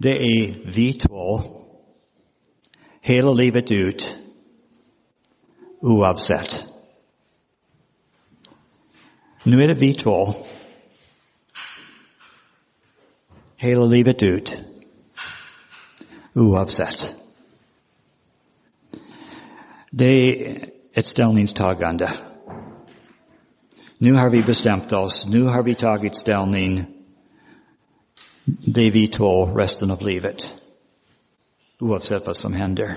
Det 0.00 0.16
är 0.16 0.72
vi 0.74 0.92
två, 0.92 1.42
hela 3.00 3.32
livet 3.32 3.70
ut, 3.70 4.18
oavsett. 5.80 6.64
Nu 9.42 9.62
är 9.62 9.68
det 9.68 9.74
vi 9.74 9.94
två, 9.94 10.34
hela 13.56 13.84
livet 13.84 14.22
ut, 14.22 14.60
oavsett. 16.34 17.16
Det 19.90 20.04
er 20.04 20.46
är 20.48 20.68
ett 20.92 21.06
ställningstagande. 21.06 22.12
Nu 23.98 24.12
har 24.12 24.30
vi 24.30 24.42
bestämt 24.42 24.92
oss, 24.92 25.26
nu 25.28 25.42
har 25.42 25.62
vi 25.62 25.74
tagit 25.74 26.16
ställning. 26.16 26.97
Det 28.56 28.90
vi 28.90 29.08
två 29.08 29.46
resten 29.46 29.90
av 29.90 30.02
livet. 30.02 30.54
Oavsett 31.80 32.26
vad 32.26 32.36
som 32.36 32.52
händer. 32.52 32.96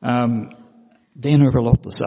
Um, 0.00 0.48
det 1.12 1.28
är 1.28 1.34
en 1.34 1.46
överlåtelse. 1.46 2.04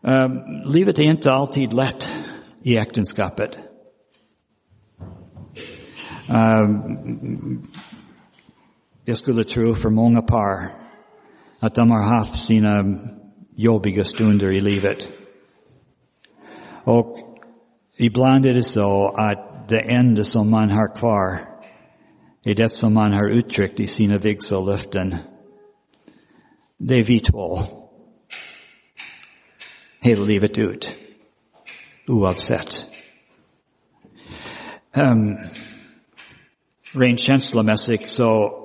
Um, 0.00 0.40
livet 0.72 0.98
är 0.98 1.02
inte 1.02 1.30
alltid 1.30 1.72
lätt 1.72 2.08
i 2.62 2.76
äktenskapet. 2.76 3.50
Um, 6.28 7.62
jag 9.04 9.16
skulle 9.16 9.44
tro 9.44 9.74
för 9.74 9.90
många 9.90 10.22
par 10.22 10.82
att 11.58 11.74
de 11.74 11.90
har 11.90 12.18
haft 12.18 12.34
sina 12.34 12.98
jobbiga 13.56 14.04
stunder 14.04 14.52
i 14.52 14.60
livet. 14.60 15.12
Och 16.84 17.31
ibland 18.02 18.46
är 18.46 18.54
det 18.54 18.62
så 18.62 19.14
att 19.16 19.68
det 19.68 19.80
enda 19.80 20.24
som 20.24 20.50
man 20.50 20.70
har 20.70 20.96
kvar 20.96 21.52
är 22.44 22.54
det 22.54 22.68
som 22.68 22.94
man 22.94 23.12
har 23.12 23.28
uttryckt 23.28 23.80
i 23.80 23.86
sina 23.86 24.18
vigsellöften. 24.18 25.16
Det 26.78 26.94
är 26.94 27.04
vi 27.04 27.20
två. 27.20 27.58
Hela 30.00 30.24
livet 30.24 30.58
ut. 30.58 30.92
Oavsett. 32.06 32.86
Um, 34.96 35.36
rent 36.92 37.20
känslomässigt 37.20 38.06
så 38.06 38.58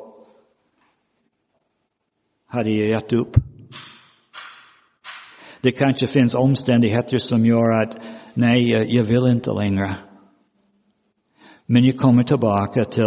hade 2.48 2.70
jag 2.70 2.89
gett 2.89 3.13
upp. 3.13 3.36
Det 5.62 5.72
kanske 5.72 6.08
finns 6.08 6.36
omständigheter 6.36 7.17
som 7.17 7.46
gör 7.46 7.84
att 7.84 7.98
nej, 8.38 8.72
jag 8.96 9.03
vill 9.03 9.27
inte 9.27 9.51
längre. 9.51 9.98
Men 11.65 11.84
jag 11.84 11.98
kommer 11.98 12.24
tillbaka 12.24 12.86
till 12.86 13.03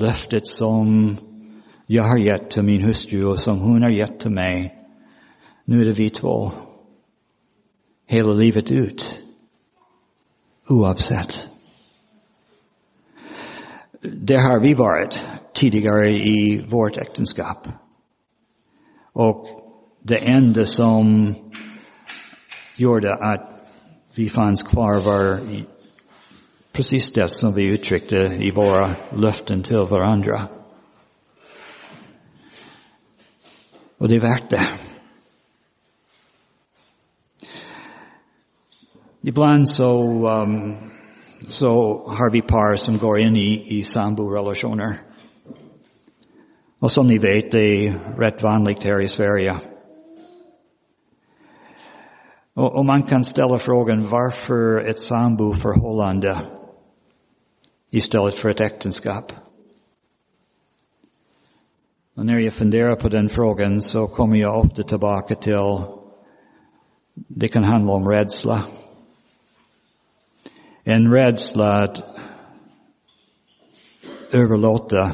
löftet 0.00 0.46
som 0.46 1.16
jag 1.86 2.02
har 2.02 2.18
gett 2.18 2.50
till 2.50 2.62
min 2.62 2.82
hustru 2.82 3.24
och 3.24 3.38
som 3.38 3.58
hon 3.58 3.82
har 3.82 3.90
gett 3.90 4.20
till 4.20 4.30
mig. 4.30 4.74
Nu 5.64 5.80
är 5.80 5.84
det 5.84 5.92
vi 5.92 6.10
två. 6.10 6.52
Hela 8.06 8.32
livet 8.32 8.70
ut. 8.70 9.18
Oavsett. 10.68 11.48
Det 14.22 14.36
har 14.36 14.60
vi 14.60 14.74
varit 14.74 15.18
tidigare 15.54 16.08
i 16.08 16.66
vårt 16.70 16.96
äktenskap. 16.96 17.68
Och 19.12 19.46
det 20.02 20.18
enda 20.18 20.64
som 20.64 21.34
gjorde 22.76 23.14
att 23.14 23.54
vi 24.16 24.28
fanns 24.28 24.62
kvar 24.62 25.00
var 25.04 25.40
precis 26.72 27.12
det 27.12 27.28
som 27.28 27.54
vi 27.54 27.64
uttryckte 27.64 28.16
i 28.16 28.50
våra 28.50 28.96
till 29.62 29.76
varandra. 29.76 30.48
Och 33.98 34.08
det 34.08 34.16
är 34.16 34.20
värt 34.20 34.50
det. 34.50 34.68
Ibland 39.22 39.68
så, 39.68 40.00
um, 40.26 40.76
så 41.46 41.68
har 42.08 42.30
vi 42.32 42.42
par 42.42 42.76
som 42.76 42.98
går 42.98 43.20
in 43.20 43.36
i, 43.36 43.78
i 43.78 43.82
sambo-relationer. 43.82 45.00
Och 46.78 46.90
som 46.90 47.06
ni 47.06 47.18
vet, 47.18 47.50
det 47.50 47.86
är 47.86 47.92
rätt 48.18 48.42
vanligt 48.42 48.84
här 48.84 49.02
i 49.02 49.08
Sverige. 49.08 49.73
Och, 52.54 52.78
och 52.78 52.84
man 52.84 53.02
kan 53.02 53.24
ställa 53.24 53.58
frågan 53.58 54.08
varför 54.08 54.90
ett 54.90 54.98
samboförhållande 54.98 56.40
istället 57.90 58.38
för 58.38 58.50
ett 58.50 58.60
äktenskap? 58.60 59.32
Och 62.16 62.26
när 62.26 62.38
jag 62.38 62.54
funderar 62.54 62.96
på 62.96 63.08
den 63.08 63.28
frågan 63.28 63.80
så 63.80 64.06
kommer 64.06 64.36
jag 64.36 64.58
ofta 64.58 64.82
tillbaka 64.82 65.34
till 65.34 65.54
det 67.14 67.48
kan 67.48 67.64
handla 67.64 67.92
om 67.92 68.08
rädsla. 68.08 68.64
En 70.84 71.12
rädsla 71.12 71.82
att 71.82 72.02
överlåta 74.32 75.12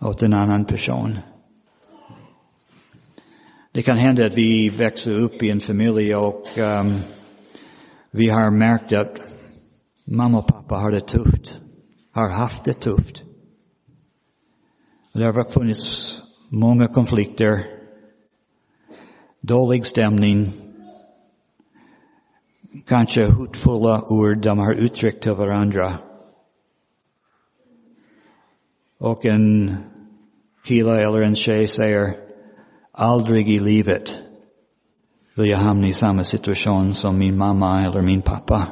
åt 0.00 0.22
en 0.22 0.32
annan 0.32 0.64
person. 0.64 1.18
Det 3.78 3.82
kan 3.82 3.96
hända 3.96 4.26
att 4.26 4.36
vi 4.36 4.68
växer 4.68 5.14
upp 5.20 5.42
i 5.42 5.50
en 5.50 5.60
familj 5.60 6.14
och 6.14 6.58
um, 6.58 7.00
vi 8.10 8.28
har 8.28 8.50
märkt 8.50 8.92
att 8.92 9.20
mamma 10.04 10.38
och 10.38 10.46
pappa 10.46 10.74
har 10.74 10.90
det 10.90 11.00
tufft, 11.00 11.60
har 12.12 12.28
haft 12.28 12.64
det 12.64 12.72
tufft. 12.72 13.24
Det 15.12 15.24
har 15.24 15.52
funnits 15.52 16.16
många 16.48 16.88
konflikter, 16.88 17.66
dålig 19.40 19.86
stämning, 19.86 20.52
kanske 22.86 23.32
hotfulla 23.32 24.02
ord 24.08 24.42
de 24.42 24.58
har 24.58 24.74
uttryckt 24.74 25.22
till 25.22 25.32
varandra. 25.32 25.98
Och 28.98 29.26
en 29.26 29.76
kille 30.64 30.92
eller 30.92 31.22
en 31.22 31.34
tjej 31.34 31.68
säger, 31.68 32.27
aldrig 32.98 33.48
i 33.48 33.58
livet 33.58 34.22
vill 35.36 35.50
jag 35.50 35.58
hamna 35.58 35.86
i 35.86 35.92
samma 35.92 36.24
situation 36.24 36.94
som 36.94 37.18
min 37.18 37.36
mamma 37.36 37.84
eller 37.84 38.02
min 38.02 38.22
pappa. 38.22 38.68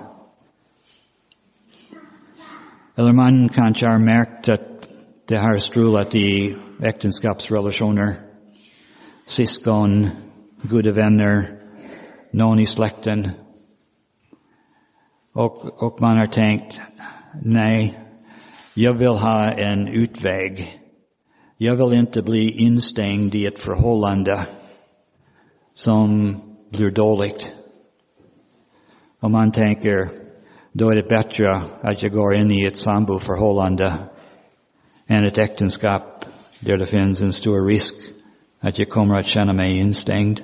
Eller 2.97 3.13
man 3.13 3.49
kanske 3.49 3.87
har 3.87 3.99
märkt 3.99 4.49
att 4.49 4.89
det 5.29 5.37
har 5.37 5.59
strulat 5.59 6.15
i 6.15 6.57
äktenskapsrelationer. 6.83 8.21
Syskon, 9.27 10.11
goda 10.63 10.93
vänner, 10.93 11.59
någon 12.33 12.59
i 12.59 12.67
släkten. 12.67 13.31
Och, 15.35 15.83
och 15.83 16.01
man 16.01 16.19
har 16.19 16.27
tänkt, 16.27 16.81
nej, 17.43 18.01
jag 18.75 18.99
vill 18.99 19.09
ha 19.09 19.53
en 19.53 19.89
utväg. 19.89 20.81
Jag 21.59 21.77
vill 21.77 21.99
inte 21.99 22.23
bli 22.23 22.51
instängd 22.51 23.35
i 23.35 23.47
ett 23.47 23.59
förhållande 23.59 24.47
som 25.75 26.37
blir 26.71 26.91
dåligt. 26.91 27.53
Och 29.21 29.31
man 29.31 29.53
tänker, 29.53 30.11
då 30.73 30.91
är 30.91 30.97
det 30.97 31.09
bättre 31.09 31.63
att 31.83 32.03
jag 32.03 32.13
går 32.13 32.35
in 32.35 32.51
i 32.51 32.67
ett 32.67 32.77
samboförhållande 32.77 34.09
än 35.07 35.27
ett 35.27 35.39
äktenskap 35.39 36.25
där 36.61 36.79
det 36.79 36.87
finns 36.87 37.21
en 37.21 37.33
stor 37.33 37.67
risk 37.67 37.95
att 38.61 38.79
jag 38.79 38.89
kommer 38.89 39.19
att 39.19 39.27
känna 39.27 39.53
mig 39.53 39.79
instängd 39.79 40.41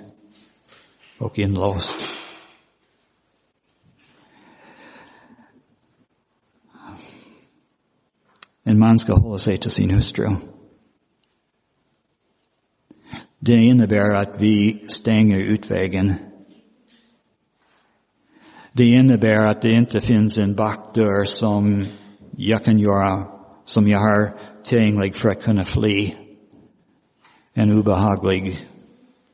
och 1.18 1.38
inlåst. 1.38 1.94
En 8.64 8.78
man 8.78 8.98
ska 8.98 9.14
hålla 9.14 9.38
sig 9.38 9.58
till 9.58 9.70
sin 9.70 9.90
hustru. 9.90 10.36
Det 13.44 13.56
innebär 13.56 14.14
att 14.14 14.42
vi 14.42 14.84
stänger 14.88 15.38
utvägen. 15.38 16.14
Det 18.72 18.84
innebär 18.84 19.50
att 19.50 19.62
det 19.62 19.70
inte 19.70 20.00
finns 20.00 20.38
en 20.38 20.54
bakdörr 20.54 21.24
som 21.24 21.84
jag 22.30 22.64
kan 22.64 22.78
göra, 22.78 23.26
som 23.64 23.88
jag 23.88 23.98
har 23.98 24.38
tillgänglig 24.64 25.16
för 25.16 25.28
att 25.28 25.42
kunna 25.42 25.64
fly 25.64 26.14
en 27.54 27.78
obehaglig 27.78 28.66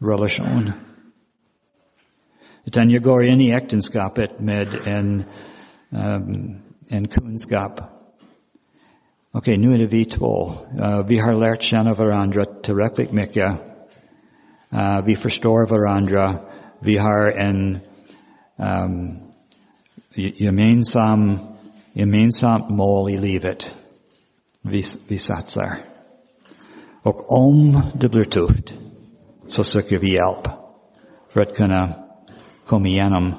relation. 0.00 0.72
Utan 2.64 2.90
jag 2.90 3.02
går 3.02 3.24
in 3.24 3.40
i 3.40 3.50
äktenskapet 3.50 4.40
med 4.40 4.74
en, 4.86 5.24
um, 5.90 6.58
en 6.88 7.08
kunskap 7.08 7.80
Okej, 9.32 9.52
okay, 9.52 9.66
nu 9.66 9.74
är 9.74 9.78
det 9.78 9.86
vi 9.86 10.04
två. 10.04 10.52
Uh, 10.78 11.06
vi 11.06 11.18
har 11.18 11.34
lärt 11.34 11.62
känna 11.62 11.94
varandra 11.94 12.44
tillräckligt 12.44 13.12
mycket. 13.12 13.77
Uh, 14.72 15.04
vi 15.06 15.16
förstår 15.16 15.68
varandra. 15.68 16.40
Vi 16.80 16.96
har 16.96 17.40
en 17.40 17.74
um, 18.56 19.18
gemensam, 20.14 21.38
gemensamt 21.92 22.70
mål 22.70 23.10
i 23.10 23.18
livet. 23.18 23.72
Vi, 24.62 24.84
vi. 25.08 25.18
Och 27.04 27.32
om 27.32 27.82
det 28.00 28.08
blir 28.08 28.24
tufft 28.24 28.78
så 29.46 29.64
söker 29.64 29.98
vi 29.98 30.12
hjälp 30.12 30.48
för 31.32 31.40
att 31.40 31.56
kunna 31.56 31.94
komma 32.66 32.86
igenom 32.86 33.34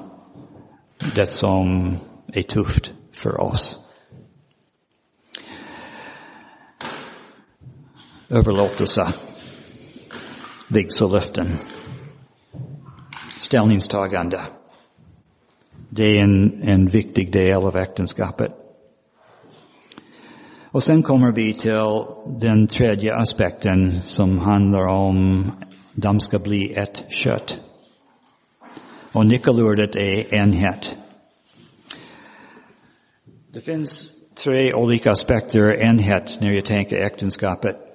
det 1.14 1.26
som 1.26 1.96
är 2.34 2.42
tufft 2.42 2.92
för 3.12 3.40
oss. 3.40 3.80
överlåtelse, 8.30 9.12
vigselöften, 10.70 11.48
ställningstagande. 13.38 14.40
Det 15.88 16.02
är 16.02 16.22
en, 16.22 16.62
en 16.62 16.86
viktig 16.86 17.32
del 17.32 17.56
av 17.56 17.76
äktenskapet. 17.76 18.52
Och 20.72 20.82
sen 20.82 21.02
kommer 21.02 21.32
vi 21.32 21.54
till 21.54 22.04
den 22.40 22.66
tredje 22.66 23.14
aspekten 23.14 24.02
som 24.02 24.38
handlar 24.38 24.86
om 24.86 25.50
de 25.92 26.20
ska 26.20 26.38
bli 26.38 26.74
ett 26.82 27.04
kött. 27.08 27.60
Och 29.12 29.26
nyckelordet 29.26 29.96
är 29.96 30.34
enhet. 30.40 30.96
Det 33.52 33.60
finns 33.60 34.06
tre 34.44 34.74
olika 34.74 35.10
aspekter 35.10 35.82
enhet 35.82 36.38
när 36.40 36.50
jag 36.50 36.64
tänker 36.64 36.96
äktenskapet. 36.96 37.89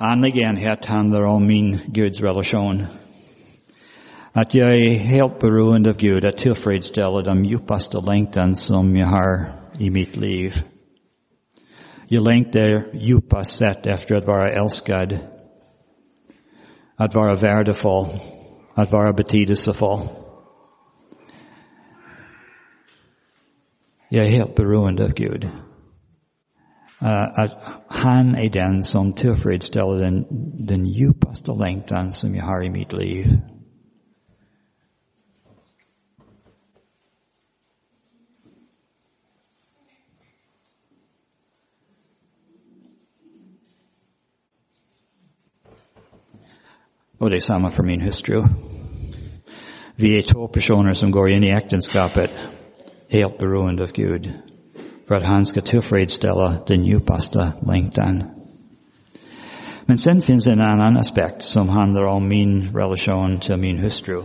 Andlig 0.00 0.36
enhet 0.36 0.84
handlar 0.84 1.22
om 1.22 1.46
min 1.46 1.78
Guds 1.86 2.20
relation. 2.20 2.86
Att 4.32 4.54
jag 4.54 4.72
är 4.72 4.98
helt 4.98 5.40
beroende 5.40 5.90
av 5.90 5.96
Gud 5.96 6.24
att 6.24 6.36
tillfredsställa 6.36 7.20
de 7.20 7.44
djupaste 7.44 8.00
längtan 8.00 8.54
som 8.54 8.96
jag 8.96 9.06
har 9.06 9.52
i 9.78 9.90
mitt 9.90 10.16
liv. 10.16 10.52
Jag 12.08 12.22
längtar 12.22 12.94
djupast 12.94 13.56
sett 13.56 13.86
efter 13.86 14.14
att 14.14 14.26
vara 14.26 14.62
älskad. 14.62 15.18
Att 16.96 17.14
vara 17.14 17.34
värdefull. 17.34 18.06
Att 18.74 18.92
vara 18.92 19.12
betydelsefull. 19.12 20.08
Jag 24.10 24.26
är 24.26 24.30
helt 24.30 24.54
beroende 24.54 25.04
av 25.04 25.10
Gud. 25.10 25.48
Uh, 27.02 27.40
att 27.40 27.58
han 27.88 28.34
är 28.34 28.50
den 28.50 28.82
som 28.82 29.12
tillfredsställer 29.12 29.98
den, 29.98 30.26
den 30.66 30.86
djupaste 30.86 31.52
längtan 31.52 32.10
som 32.10 32.34
jag 32.34 32.44
har 32.44 32.64
i 32.64 32.70
mitt 32.70 32.92
liv. 32.92 33.26
Och 47.18 47.30
det 47.30 47.36
är 47.36 47.40
samma 47.40 47.70
för 47.70 47.82
min 47.82 48.00
hustru. 48.00 48.42
Vi 49.96 50.18
är 50.18 50.22
två 50.22 50.48
personer 50.48 50.92
som 50.92 51.10
går 51.10 51.30
in 51.30 51.44
i 51.44 51.50
äktenskapet 51.50 52.30
helt 53.08 53.38
beroende 53.38 53.82
av 53.82 53.92
Gud. 53.92 54.32
För 55.08 55.14
att 55.14 55.26
han 55.26 55.46
ska 55.46 55.60
tillfredsställa 55.60 56.62
den 56.66 56.84
djupaste 56.84 57.52
längtan. 57.66 58.24
Men 59.86 59.98
sen 59.98 60.20
finns 60.20 60.46
en 60.46 60.60
annan 60.60 60.96
aspekt 60.96 61.42
som 61.42 61.68
handlar 61.68 62.02
om 62.02 62.28
min 62.28 62.76
relation 62.76 63.40
till 63.40 63.56
min 63.56 63.78
hustru. 63.78 64.22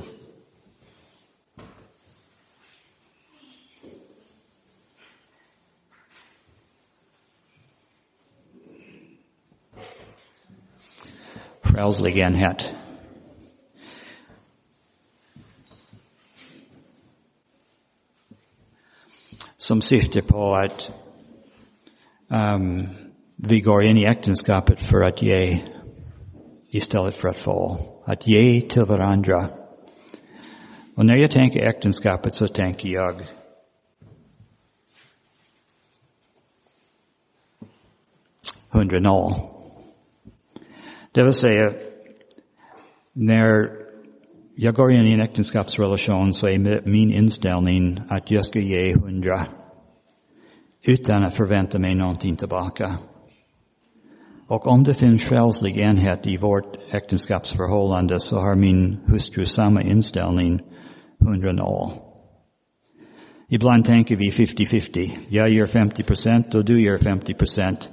Frälslig 11.62 12.18
enhet. 12.18 12.74
Som 19.74 19.82
syftar 19.82 20.22
på 20.22 20.56
att 20.56 20.92
um, 22.28 22.88
vi 23.36 23.60
går 23.60 23.84
in 23.84 23.98
i 23.98 24.06
äktenskapet 24.06 24.82
för 24.82 25.02
att 25.02 25.22
ge 25.22 25.62
istället 26.70 27.16
för 27.16 27.28
att 27.28 27.40
få. 27.40 27.80
Att 28.06 28.28
ge 28.28 28.62
till 28.62 28.82
varandra. 28.82 29.50
Och 30.96 31.06
när 31.06 31.16
jag 31.16 31.32
tänker 31.32 31.68
äktenskapet 31.68 32.34
så 32.34 32.48
tänker 32.48 32.90
jag 32.90 33.22
hundra 38.70 39.00
noll. 39.00 39.34
Det 41.12 41.24
vill 41.24 41.34
säga, 41.34 41.74
när 43.14 43.70
jag 44.56 44.76
går 44.76 44.94
in 44.94 45.06
i 45.06 45.14
en 45.14 45.22
äktenskapsrelation 45.22 46.34
så 46.34 46.48
är 46.48 46.90
min 46.90 47.14
inställning 47.14 48.00
att 48.10 48.32
jag 48.32 48.46
ska 48.46 48.60
ge 48.60 48.94
hundra 48.94 49.48
utan 50.88 51.24
att 51.24 51.36
förvänta 51.36 51.80
mig 51.80 51.96
någonting 51.96 52.36
tillbaka. 52.36 53.00
Och 54.48 54.68
om 54.68 54.84
det 54.84 54.94
finns 54.94 55.24
själslig 55.30 55.78
enhet 55.78 56.28
i 56.28 56.38
vårt 56.38 56.94
äktenskapsförhållande 56.94 58.20
så 58.20 58.38
har 58.38 58.56
min 58.56 59.00
hustru 59.08 59.46
samma 59.46 59.82
inställning, 59.82 60.60
100-0. 61.26 61.92
Ibland 63.50 63.86
tänker 63.86 64.16
vi 64.16 64.32
50-50. 64.32 65.12
Jag 65.30 65.50
gör 65.50 65.66
50 65.66 66.04
procent 66.04 66.56
och 66.56 66.66
du 66.66 66.82
gör 66.82 66.98
50 66.98 67.34
procent. 67.34 67.92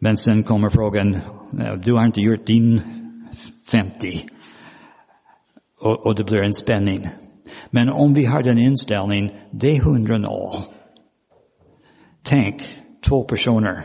Men 0.00 0.16
sen 0.16 0.42
kommer 0.42 0.70
frågan, 0.70 1.14
eh, 1.14 1.74
du 1.84 1.92
har 1.92 2.06
inte 2.06 2.20
gjort 2.20 2.46
din 2.46 2.80
50 3.70 4.26
och, 5.80 6.06
och 6.06 6.14
det 6.14 6.24
blir 6.24 6.42
en 6.42 6.54
spänning. 6.54 7.08
Men 7.70 7.88
om 7.88 8.14
vi 8.14 8.24
har 8.24 8.42
den 8.42 8.58
inställningen, 8.58 9.30
det 9.50 9.76
är 9.76 9.80
hundra 9.80 10.18
noll. 10.18 10.79
Tänk 12.22 12.62
två 13.08 13.24
personer 13.24 13.82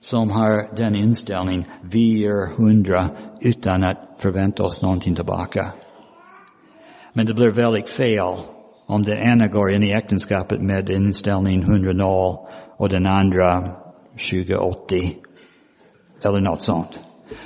som 0.00 0.30
har 0.30 0.76
den 0.76 0.94
inställningen, 0.96 1.64
vi 1.82 2.18
gör 2.18 2.56
hundra 2.56 3.10
utan 3.40 3.84
att 3.84 4.16
förvänta 4.18 4.62
oss 4.62 4.82
någonting 4.82 5.14
tillbaka. 5.14 5.72
Men 7.12 7.26
det 7.26 7.34
blir 7.34 7.50
väldigt 7.50 7.90
fel 7.90 8.34
om 8.86 9.02
den 9.02 9.18
ena 9.18 9.46
går 9.46 9.74
in 9.74 9.82
i 9.82 9.92
äktenskapet 9.92 10.62
med 10.62 10.90
inställning 10.90 11.62
100 11.62 11.92
noll 11.92 12.36
och 12.76 12.88
den 12.88 13.06
andra 13.06 13.70
2080 14.30 15.16
eller 16.24 16.40
något 16.40 16.62
sånt. 16.62 17.00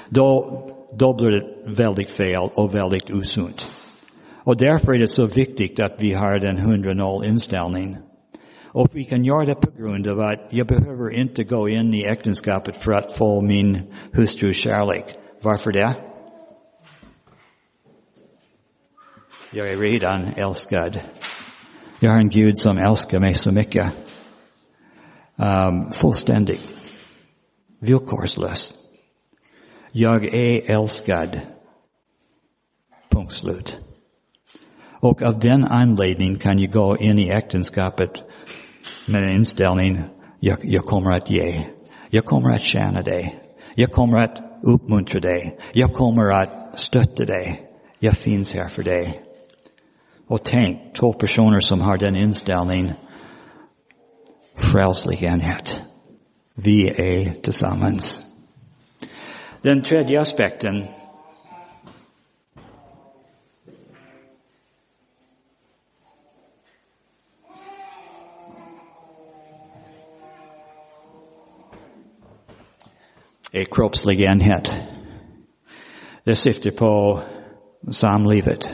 Då, 0.08 0.62
då 0.98 1.14
blir 1.14 1.30
det 1.30 1.72
väldigt 1.82 2.10
fel 2.10 2.50
och 2.54 2.74
väldigt 2.74 3.10
osunt. 3.10 3.68
Och 4.44 4.56
därför 4.56 4.92
är 4.92 4.98
det 4.98 5.08
så 5.08 5.26
viktigt 5.26 5.80
att 5.80 5.96
vi 5.98 6.12
har 6.12 6.38
den 6.38 6.58
100-0 6.58 7.24
inställningen 7.24 7.96
Och 8.76 8.88
vi 8.92 9.04
kan 9.04 9.24
göra 9.24 9.44
det 9.44 9.54
på 9.54 9.70
grund 9.78 10.06
av 10.06 10.20
att 10.20 10.48
jag 10.50 10.66
behöver 10.66 11.14
inte 11.14 11.44
gå 11.44 11.68
in 11.68 11.94
i 11.94 12.04
äktenskapet 12.04 12.84
för 12.84 12.92
att 12.92 13.12
få 13.12 13.40
min 13.40 13.92
hustrus 14.12 14.56
kärlek. 14.56 15.04
Varför 15.42 15.72
det? 15.72 15.96
Jag 19.52 19.72
är 19.72 19.76
redan 19.76 20.24
älskad. 20.24 21.00
Jag 22.00 22.10
har 22.10 22.18
en 22.18 22.28
Gud 22.28 22.58
som 22.58 22.78
älskar 22.78 23.18
mig 23.18 23.34
så 23.34 23.52
mycket. 23.52 23.92
Um, 25.36 25.92
fullständigt. 25.92 26.68
Villkorslöst. 27.80 28.74
Jag 29.92 30.24
är 30.24 30.70
älskad. 30.70 31.40
Punkt 33.10 33.32
slut. 33.32 33.80
Och 35.00 35.22
av 35.22 35.38
den 35.38 35.64
anledningen 35.64 36.36
kan 36.36 36.58
jag 36.58 36.72
gå 36.72 36.96
in 36.96 37.18
i 37.18 37.28
äktenskapet 37.28 38.10
med 39.08 39.22
en 39.22 39.36
inställning, 39.36 40.04
jag, 40.40 40.84
kommer 40.84 41.16
att 41.16 41.30
ge. 41.30 41.62
Jag 42.10 42.24
kommer 42.24 42.54
att 42.54 42.62
tjäna 42.62 43.02
dig. 43.02 43.38
Jag 43.74 43.92
kommer 43.92 44.24
att 44.24 44.38
uppmuntra 44.62 45.20
dig. 45.20 45.58
Jag 45.72 45.92
kommer 45.92 46.42
att 46.42 46.80
stötta 46.80 47.24
dig. 47.24 47.60
Jag 47.98 48.18
finns 48.18 48.54
här 48.54 48.68
för 48.68 48.82
dig. 48.82 49.22
Och 50.28 50.44
tänk, 50.44 50.94
två 50.94 51.12
personer 51.12 51.60
som 51.60 51.80
har 51.80 51.98
den 51.98 52.16
inställningen, 52.16 52.92
frälslig 54.72 55.22
enhet. 55.22 55.80
Vi 56.54 56.86
er 56.86 57.00
är 57.00 57.32
tillsammans. 57.42 58.20
Den 59.62 59.82
tredje 59.82 60.20
aspekten 60.20 60.84
är 73.56 73.64
kroppslig 73.64 74.20
enhet. 74.20 74.70
Det 76.24 76.36
syftar 76.36 76.70
på 76.70 77.20
samlivet. 77.90 78.72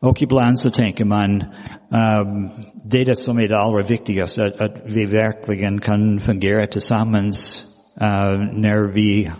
Och 0.00 0.22
ibland 0.22 0.58
så 0.58 0.70
tänker 0.70 1.04
man, 1.04 1.30
um, 1.40 2.50
det 2.84 2.98
är 3.00 3.04
det 3.04 3.16
som 3.16 3.38
är 3.38 3.48
det 3.48 3.58
allra 3.58 3.86
viktigaste, 3.86 4.42
att, 4.44 4.60
att 4.60 4.82
vi 4.84 5.06
verkligen 5.06 5.80
kan 5.80 6.18
fungera 6.18 6.66
tillsammans 6.66 7.64
uh, 8.02 8.60
när 8.60 8.92
vi 8.92 9.30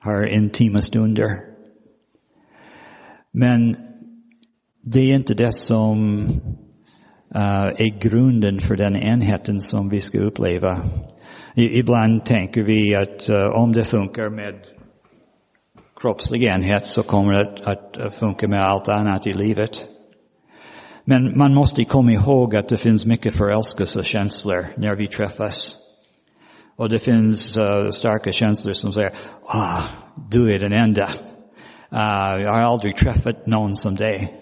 har 0.00 0.26
intima 0.26 0.78
stunder. 0.78 1.40
Men 3.32 3.76
det 4.84 5.00
är 5.00 5.14
inte 5.14 5.34
det 5.34 5.52
som 5.52 6.18
uh, 7.36 7.68
är 7.78 8.00
grunden 8.00 8.60
för 8.60 8.76
den 8.76 8.96
enheten 8.96 9.60
som 9.60 9.88
vi 9.88 10.00
ska 10.00 10.18
uppleva. 10.18 10.82
Ibland 11.54 12.24
tänker 12.24 12.62
vi 12.62 12.96
att 12.96 13.30
uh, 13.30 13.62
om 13.62 13.72
det 13.72 13.84
funkar 13.84 14.30
med 14.30 14.54
kroppslig 16.00 16.44
enhet 16.44 16.84
så 16.84 17.02
kommer 17.02 17.32
det 17.32 17.70
att, 17.70 17.98
att 17.98 18.14
funka 18.14 18.48
med 18.48 18.60
allt 18.60 18.88
annat 18.88 19.26
i 19.26 19.32
livet. 19.32 19.70
Men 21.04 21.38
man 21.38 21.54
måste 21.54 21.84
komma 21.84 22.12
ihåg 22.12 22.56
att 22.56 22.68
det 22.68 22.76
finns 22.76 23.04
mycket 23.04 23.38
förälskelsekänslor 23.38 24.66
när 24.76 24.96
vi 24.96 25.06
träffas. 25.06 25.76
Och 26.76 26.88
det 26.88 26.98
finns 26.98 27.56
uh, 27.56 27.90
starka 27.90 28.32
känslor 28.32 28.72
som 28.72 28.92
säger, 28.92 29.12
ah, 29.54 29.82
du 30.30 30.54
är 30.54 30.58
den 30.58 30.72
enda. 30.72 31.06
Uh, 31.92 32.42
jag 32.42 32.52
har 32.52 32.60
aldrig 32.60 32.96
träffat 32.96 33.46
någon 33.46 33.74
som 33.74 33.94
dig. 33.94 34.38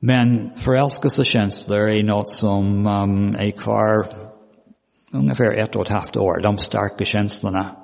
Men 0.00 0.50
förälskelsekänslor 0.56 1.88
är 1.90 2.02
något 2.02 2.28
som 2.28 2.86
um, 2.86 3.34
är 3.34 3.50
kvar 3.50 4.06
ungefär 5.14 5.52
ett 5.52 5.76
och 5.76 5.82
ett 5.82 5.88
halvt 5.92 6.16
år, 6.16 6.42
de 6.42 6.56
starka 6.56 7.04
känslorna. 7.04 7.76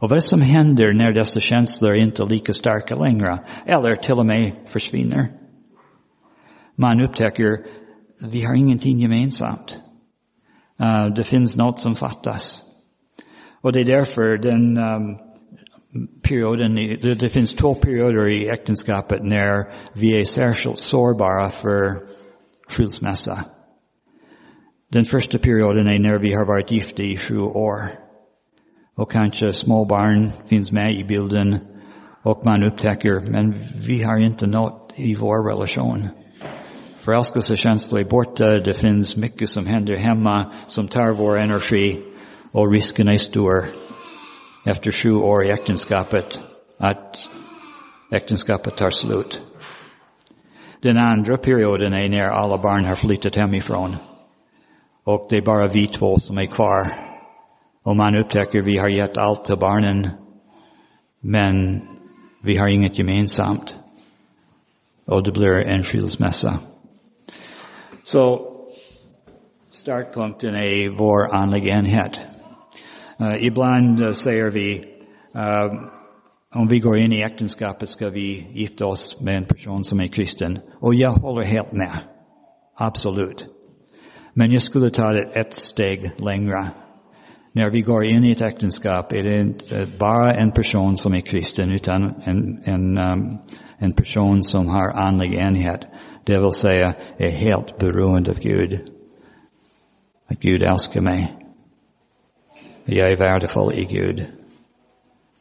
Och 0.00 0.10
vad 0.10 0.24
som 0.24 0.40
händer 0.40 0.92
när 0.92 1.12
dessa 1.12 1.40
känslor 1.40 1.94
inte 1.94 2.22
är 2.22 2.26
lika 2.26 2.52
starka 2.52 2.96
längre, 2.96 3.38
eller 3.66 3.96
till 3.96 4.14
och 4.14 4.26
med 4.26 4.52
försvinner? 4.72 5.32
Man 6.76 7.00
upptäcker, 7.00 7.58
vi 8.30 8.44
har 8.44 8.54
ingenting 8.54 8.98
gemensamt. 8.98 9.80
Uh, 10.80 11.14
det 11.14 11.24
finns 11.24 11.56
något 11.56 11.78
som 11.78 11.94
fattas. 11.94 12.62
Och 13.60 13.72
det 13.72 13.80
är 13.80 13.84
därför 13.84 14.38
den 14.38 14.76
um, 14.76 15.18
perioden, 16.22 16.74
det, 16.74 17.14
det 17.14 17.30
finns 17.30 17.52
två 17.52 17.74
perioder 17.74 18.28
i 18.28 18.48
äktenskapet 18.48 19.18
när 19.22 19.64
vi 20.00 20.20
är 20.20 20.24
särskilt 20.24 20.78
sårbara 20.78 21.50
för 21.50 22.06
skilsmässa. 22.68 23.44
Den 24.92 25.04
første 25.04 25.38
perioden 25.38 25.88
er 25.88 25.98
når 26.00 26.18
vi 26.22 26.30
har 26.32 26.46
vært 26.48 26.70
gift 26.72 27.00
i 27.00 27.16
sju 27.20 27.42
år. 27.44 27.90
Og 28.96 29.08
kanskje 29.12 29.52
små 29.52 29.84
barn 29.84 30.30
finnes 30.48 30.72
med 30.72 30.96
i 30.96 31.04
bilden, 31.04 31.58
og 32.24 32.40
man 32.44 32.64
opptaker, 32.64 33.20
men 33.30 33.52
vi 33.86 34.00
har 34.00 34.16
ikke 34.16 34.48
nått 34.48 34.96
i 34.96 35.12
vår 35.14 35.44
relasjon. 35.50 36.08
Forelskelseskjensler 37.04 38.00
er 38.00 38.08
borte, 38.08 38.48
det 38.64 38.78
finnes 38.80 39.12
mye 39.16 39.46
som 39.46 39.68
hender 39.68 40.00
hjemme, 40.00 40.36
som 40.72 40.88
tar 40.88 41.12
vår 41.20 41.36
energi, 41.44 42.00
og 42.52 42.72
risken 42.72 43.12
er 43.12 43.20
stor 43.20 43.68
efter 44.66 44.90
sju 44.90 45.14
år 45.20 45.46
i 45.46 45.52
ekteskapet 45.52 46.40
at 46.80 47.28
ekteskapet 48.12 48.76
tar 48.76 48.90
slut. 48.90 49.42
Den 50.82 50.96
andre 50.96 51.36
perioden 51.38 51.92
er 51.92 52.08
når 52.08 52.32
alle 52.32 52.58
barn 52.62 52.84
har 52.84 52.96
flyttet 52.96 53.36
hjemmefra. 53.36 54.07
Och 55.08 55.26
det 55.30 55.36
är 55.36 55.42
bara 55.42 55.68
vi 55.68 55.86
två 55.86 56.16
som 56.16 56.38
är 56.38 56.46
kvar. 56.46 56.90
Och 57.82 57.96
man 57.96 58.16
upptäcker 58.16 58.62
vi 58.62 58.78
har 58.78 58.88
gett 58.88 59.16
allt 59.16 59.44
till 59.44 59.58
barnen 59.58 60.08
men 61.20 61.82
vi 62.42 62.56
har 62.56 62.68
inget 62.68 62.98
gemensamt. 62.98 63.76
Och 65.06 65.22
det 65.22 65.32
blir 65.32 65.68
en 65.68 65.82
skilsmässa. 65.82 66.58
Så 68.04 68.52
startpunkten 69.70 70.54
är 70.54 70.98
vår 70.98 71.36
andliga 71.36 71.74
enhet. 71.74 72.26
Uh, 73.20 73.46
ibland 73.46 74.00
uh, 74.00 74.12
säger 74.12 74.50
vi 74.50 74.78
uh, 75.36 75.88
om 76.54 76.68
vi 76.68 76.80
går 76.80 76.98
in 76.98 77.12
i 77.12 77.22
äktenskapet 77.22 77.88
ska 77.88 78.08
vi 78.08 78.46
gifta 78.52 78.86
oss 78.86 79.20
med 79.20 79.36
en 79.36 79.44
person 79.44 79.84
som 79.84 80.00
är 80.00 80.08
kristen. 80.08 80.58
Och 80.80 80.94
jag 80.94 81.10
håller 81.10 81.44
helt 81.44 81.72
med. 81.72 81.98
Absolut. 82.76 83.57
Men 84.38 84.52
jag 84.52 84.62
skulle 84.62 84.90
ta 84.90 85.12
det 85.12 85.40
ett 85.40 85.54
steg 85.54 86.10
längre. 86.18 86.70
När 87.52 87.70
vi 87.70 87.80
går 87.80 88.04
in 88.04 88.24
i 88.24 88.30
ett 88.30 88.40
äktenskap 88.40 89.12
är 89.12 89.22
det 89.22 89.40
inte 89.40 89.86
bara 89.98 90.34
en 90.34 90.52
person 90.52 90.96
som 90.96 91.14
är 91.14 91.20
kristen 91.20 91.70
utan 91.70 92.02
en, 92.02 92.62
en, 92.64 92.98
um, 92.98 93.38
en 93.78 93.92
person 93.92 94.42
som 94.42 94.68
har 94.68 95.06
andlig 95.06 95.34
enhet. 95.34 95.86
Det 96.24 96.40
vill 96.40 96.52
säga 96.52 96.94
är 97.16 97.30
helt 97.30 97.78
beroende 97.78 98.30
av 98.30 98.38
Gud. 98.38 98.80
Att 100.30 100.40
Gud 100.40 100.62
älskar 100.62 101.00
mig. 101.00 101.36
Jag 102.84 103.10
är 103.10 103.16
värdefull 103.16 103.74
i 103.74 103.84
Gud. 103.84 104.26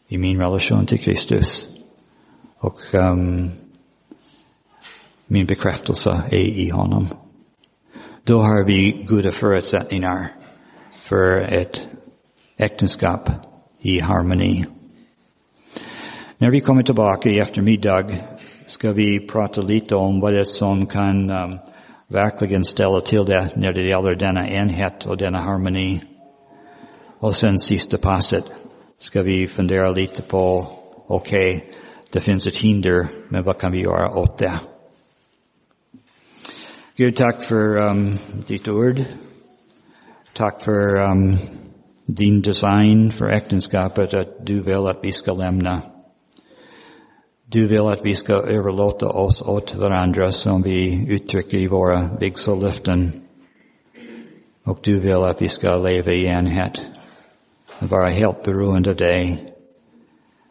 I 0.07 0.17
min 0.17 0.39
relation 0.39 0.85
till 0.85 0.99
Kristus. 0.99 1.67
Och 2.59 2.79
um, 2.93 3.49
min 5.27 5.45
bekräftelse 5.45 6.09
är 6.31 6.59
i 6.59 6.69
honom. 6.69 7.07
Då 8.27 8.39
har 8.39 8.65
vi 8.65 9.05
goda 9.07 9.31
förutsättningar 9.31 10.31
för 11.01 11.41
ett 11.41 11.87
äktenskap 12.57 13.29
i 13.81 13.99
harmoni. 13.99 14.65
När 16.37 16.51
vi 16.51 16.61
kommer 16.61 16.83
tillbaka 16.83 17.29
i 17.29 17.39
eftermiddag 17.39 18.05
ska 18.65 18.91
vi 18.91 19.27
prata 19.27 19.61
lite 19.61 19.95
om 19.95 20.19
vad 20.19 20.33
det 20.33 20.39
är 20.39 20.43
som 20.43 20.85
kan 20.85 21.29
um, 21.29 21.59
verkligen 22.07 22.63
ställa 22.63 23.01
till 23.01 23.25
det 23.25 23.49
när 23.55 23.73
det 23.73 23.89
gäller 23.89 24.15
denna 24.15 24.47
enhet 24.49 25.05
och 25.05 25.17
denna 25.17 25.41
harmoni. 25.41 26.01
Och 27.19 27.35
sen 27.35 27.59
sista 27.59 27.97
passet 27.97 28.45
ska 28.97 29.21
vi 29.21 29.47
fundera 29.47 29.91
lite 29.91 30.21
på, 30.21 30.67
okej, 31.07 31.57
okay, 31.57 31.69
det 32.13 32.19
finns 32.19 32.47
ett 32.47 32.57
hinder, 32.57 33.07
men 33.29 33.43
vad 33.43 33.59
kan 33.59 33.71
vi 33.71 33.81
göra 33.81 34.19
åt 34.19 34.37
det? 34.37 34.59
Gud, 36.97 37.15
tack 37.15 37.43
för 37.47 37.77
um, 37.77 38.11
ditt 38.47 38.67
ord. 38.67 39.01
Tack 40.33 40.63
för 40.63 41.11
um, 41.11 41.37
din 42.05 42.41
design 42.41 43.11
för 43.11 43.29
äktenskapet, 43.29 44.13
att 44.13 44.45
du 44.45 44.61
vill 44.61 44.87
att 44.87 44.99
vi 45.03 45.11
ska 45.11 45.33
lämna. 45.33 45.81
Du 47.45 47.67
vill 47.67 47.81
att 47.81 48.01
vi 48.03 48.15
ska 48.15 48.33
överlåta 48.33 49.05
oss 49.05 49.41
åt 49.41 49.75
varandra 49.75 50.31
som 50.31 50.61
vi 50.61 51.05
uttrycker 51.09 51.57
i 51.57 51.67
våra 51.67 52.17
vigsellyften. 52.19 53.11
Och 54.65 54.79
du 54.83 54.99
vill 54.99 55.23
att 55.23 55.41
vi 55.41 55.47
ska 55.47 55.77
leva 55.77 56.11
i 56.11 56.25
enhet. 56.25 56.81
Vara 57.79 58.09
helt 58.09 58.43
beroende 58.43 58.89
av 58.89 58.95
dig. 58.95 59.53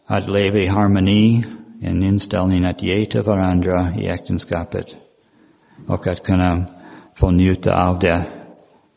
Att 0.06 0.28
leva 0.28 0.58
i 0.58 0.66
harmoni, 0.66 1.44
en 1.82 2.02
inställning 2.02 2.64
att 2.64 2.82
ge 2.82 3.06
till 3.06 3.22
varandra 3.22 3.94
i 3.98 4.06
äktenskapet. 4.06 4.86
Och 5.86 6.06
att 6.06 6.22
kunna 6.22 6.66
få 7.14 7.30
njuta 7.30 7.88
av 7.88 7.98
det 7.98 8.26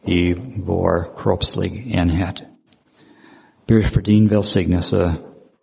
i 0.07 0.33
vår 0.55 1.21
kroppslig 1.23 1.95
enhet. 1.95 2.35
Ber 3.67 3.81
för 3.93 4.01
din 4.01 4.27
välsignelse 4.27 5.15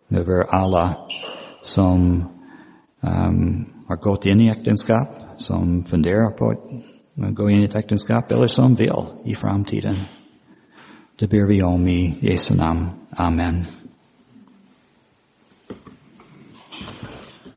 över 0.09 0.43
alla 0.43 0.97
som 1.61 2.23
um, 3.01 3.65
har 3.87 3.95
gått 3.95 4.25
in 4.25 4.41
i 4.41 4.49
äktenskap, 4.49 5.09
som 5.37 5.83
funderar 5.83 6.31
på 6.31 6.49
att 6.49 7.35
gå 7.35 7.49
in 7.49 7.61
i 7.61 7.65
ett 7.65 7.75
äktenskap 7.75 8.31
eller 8.31 8.47
som 8.47 8.75
vill 8.75 9.05
i 9.25 9.35
framtiden. 9.35 9.95
Det 11.19 11.27
ber 11.27 11.47
vi 11.47 11.63
om 11.63 11.87
i 11.87 12.17
Jesu 12.21 12.55
namn. 12.55 12.89
Amen. 13.11 13.65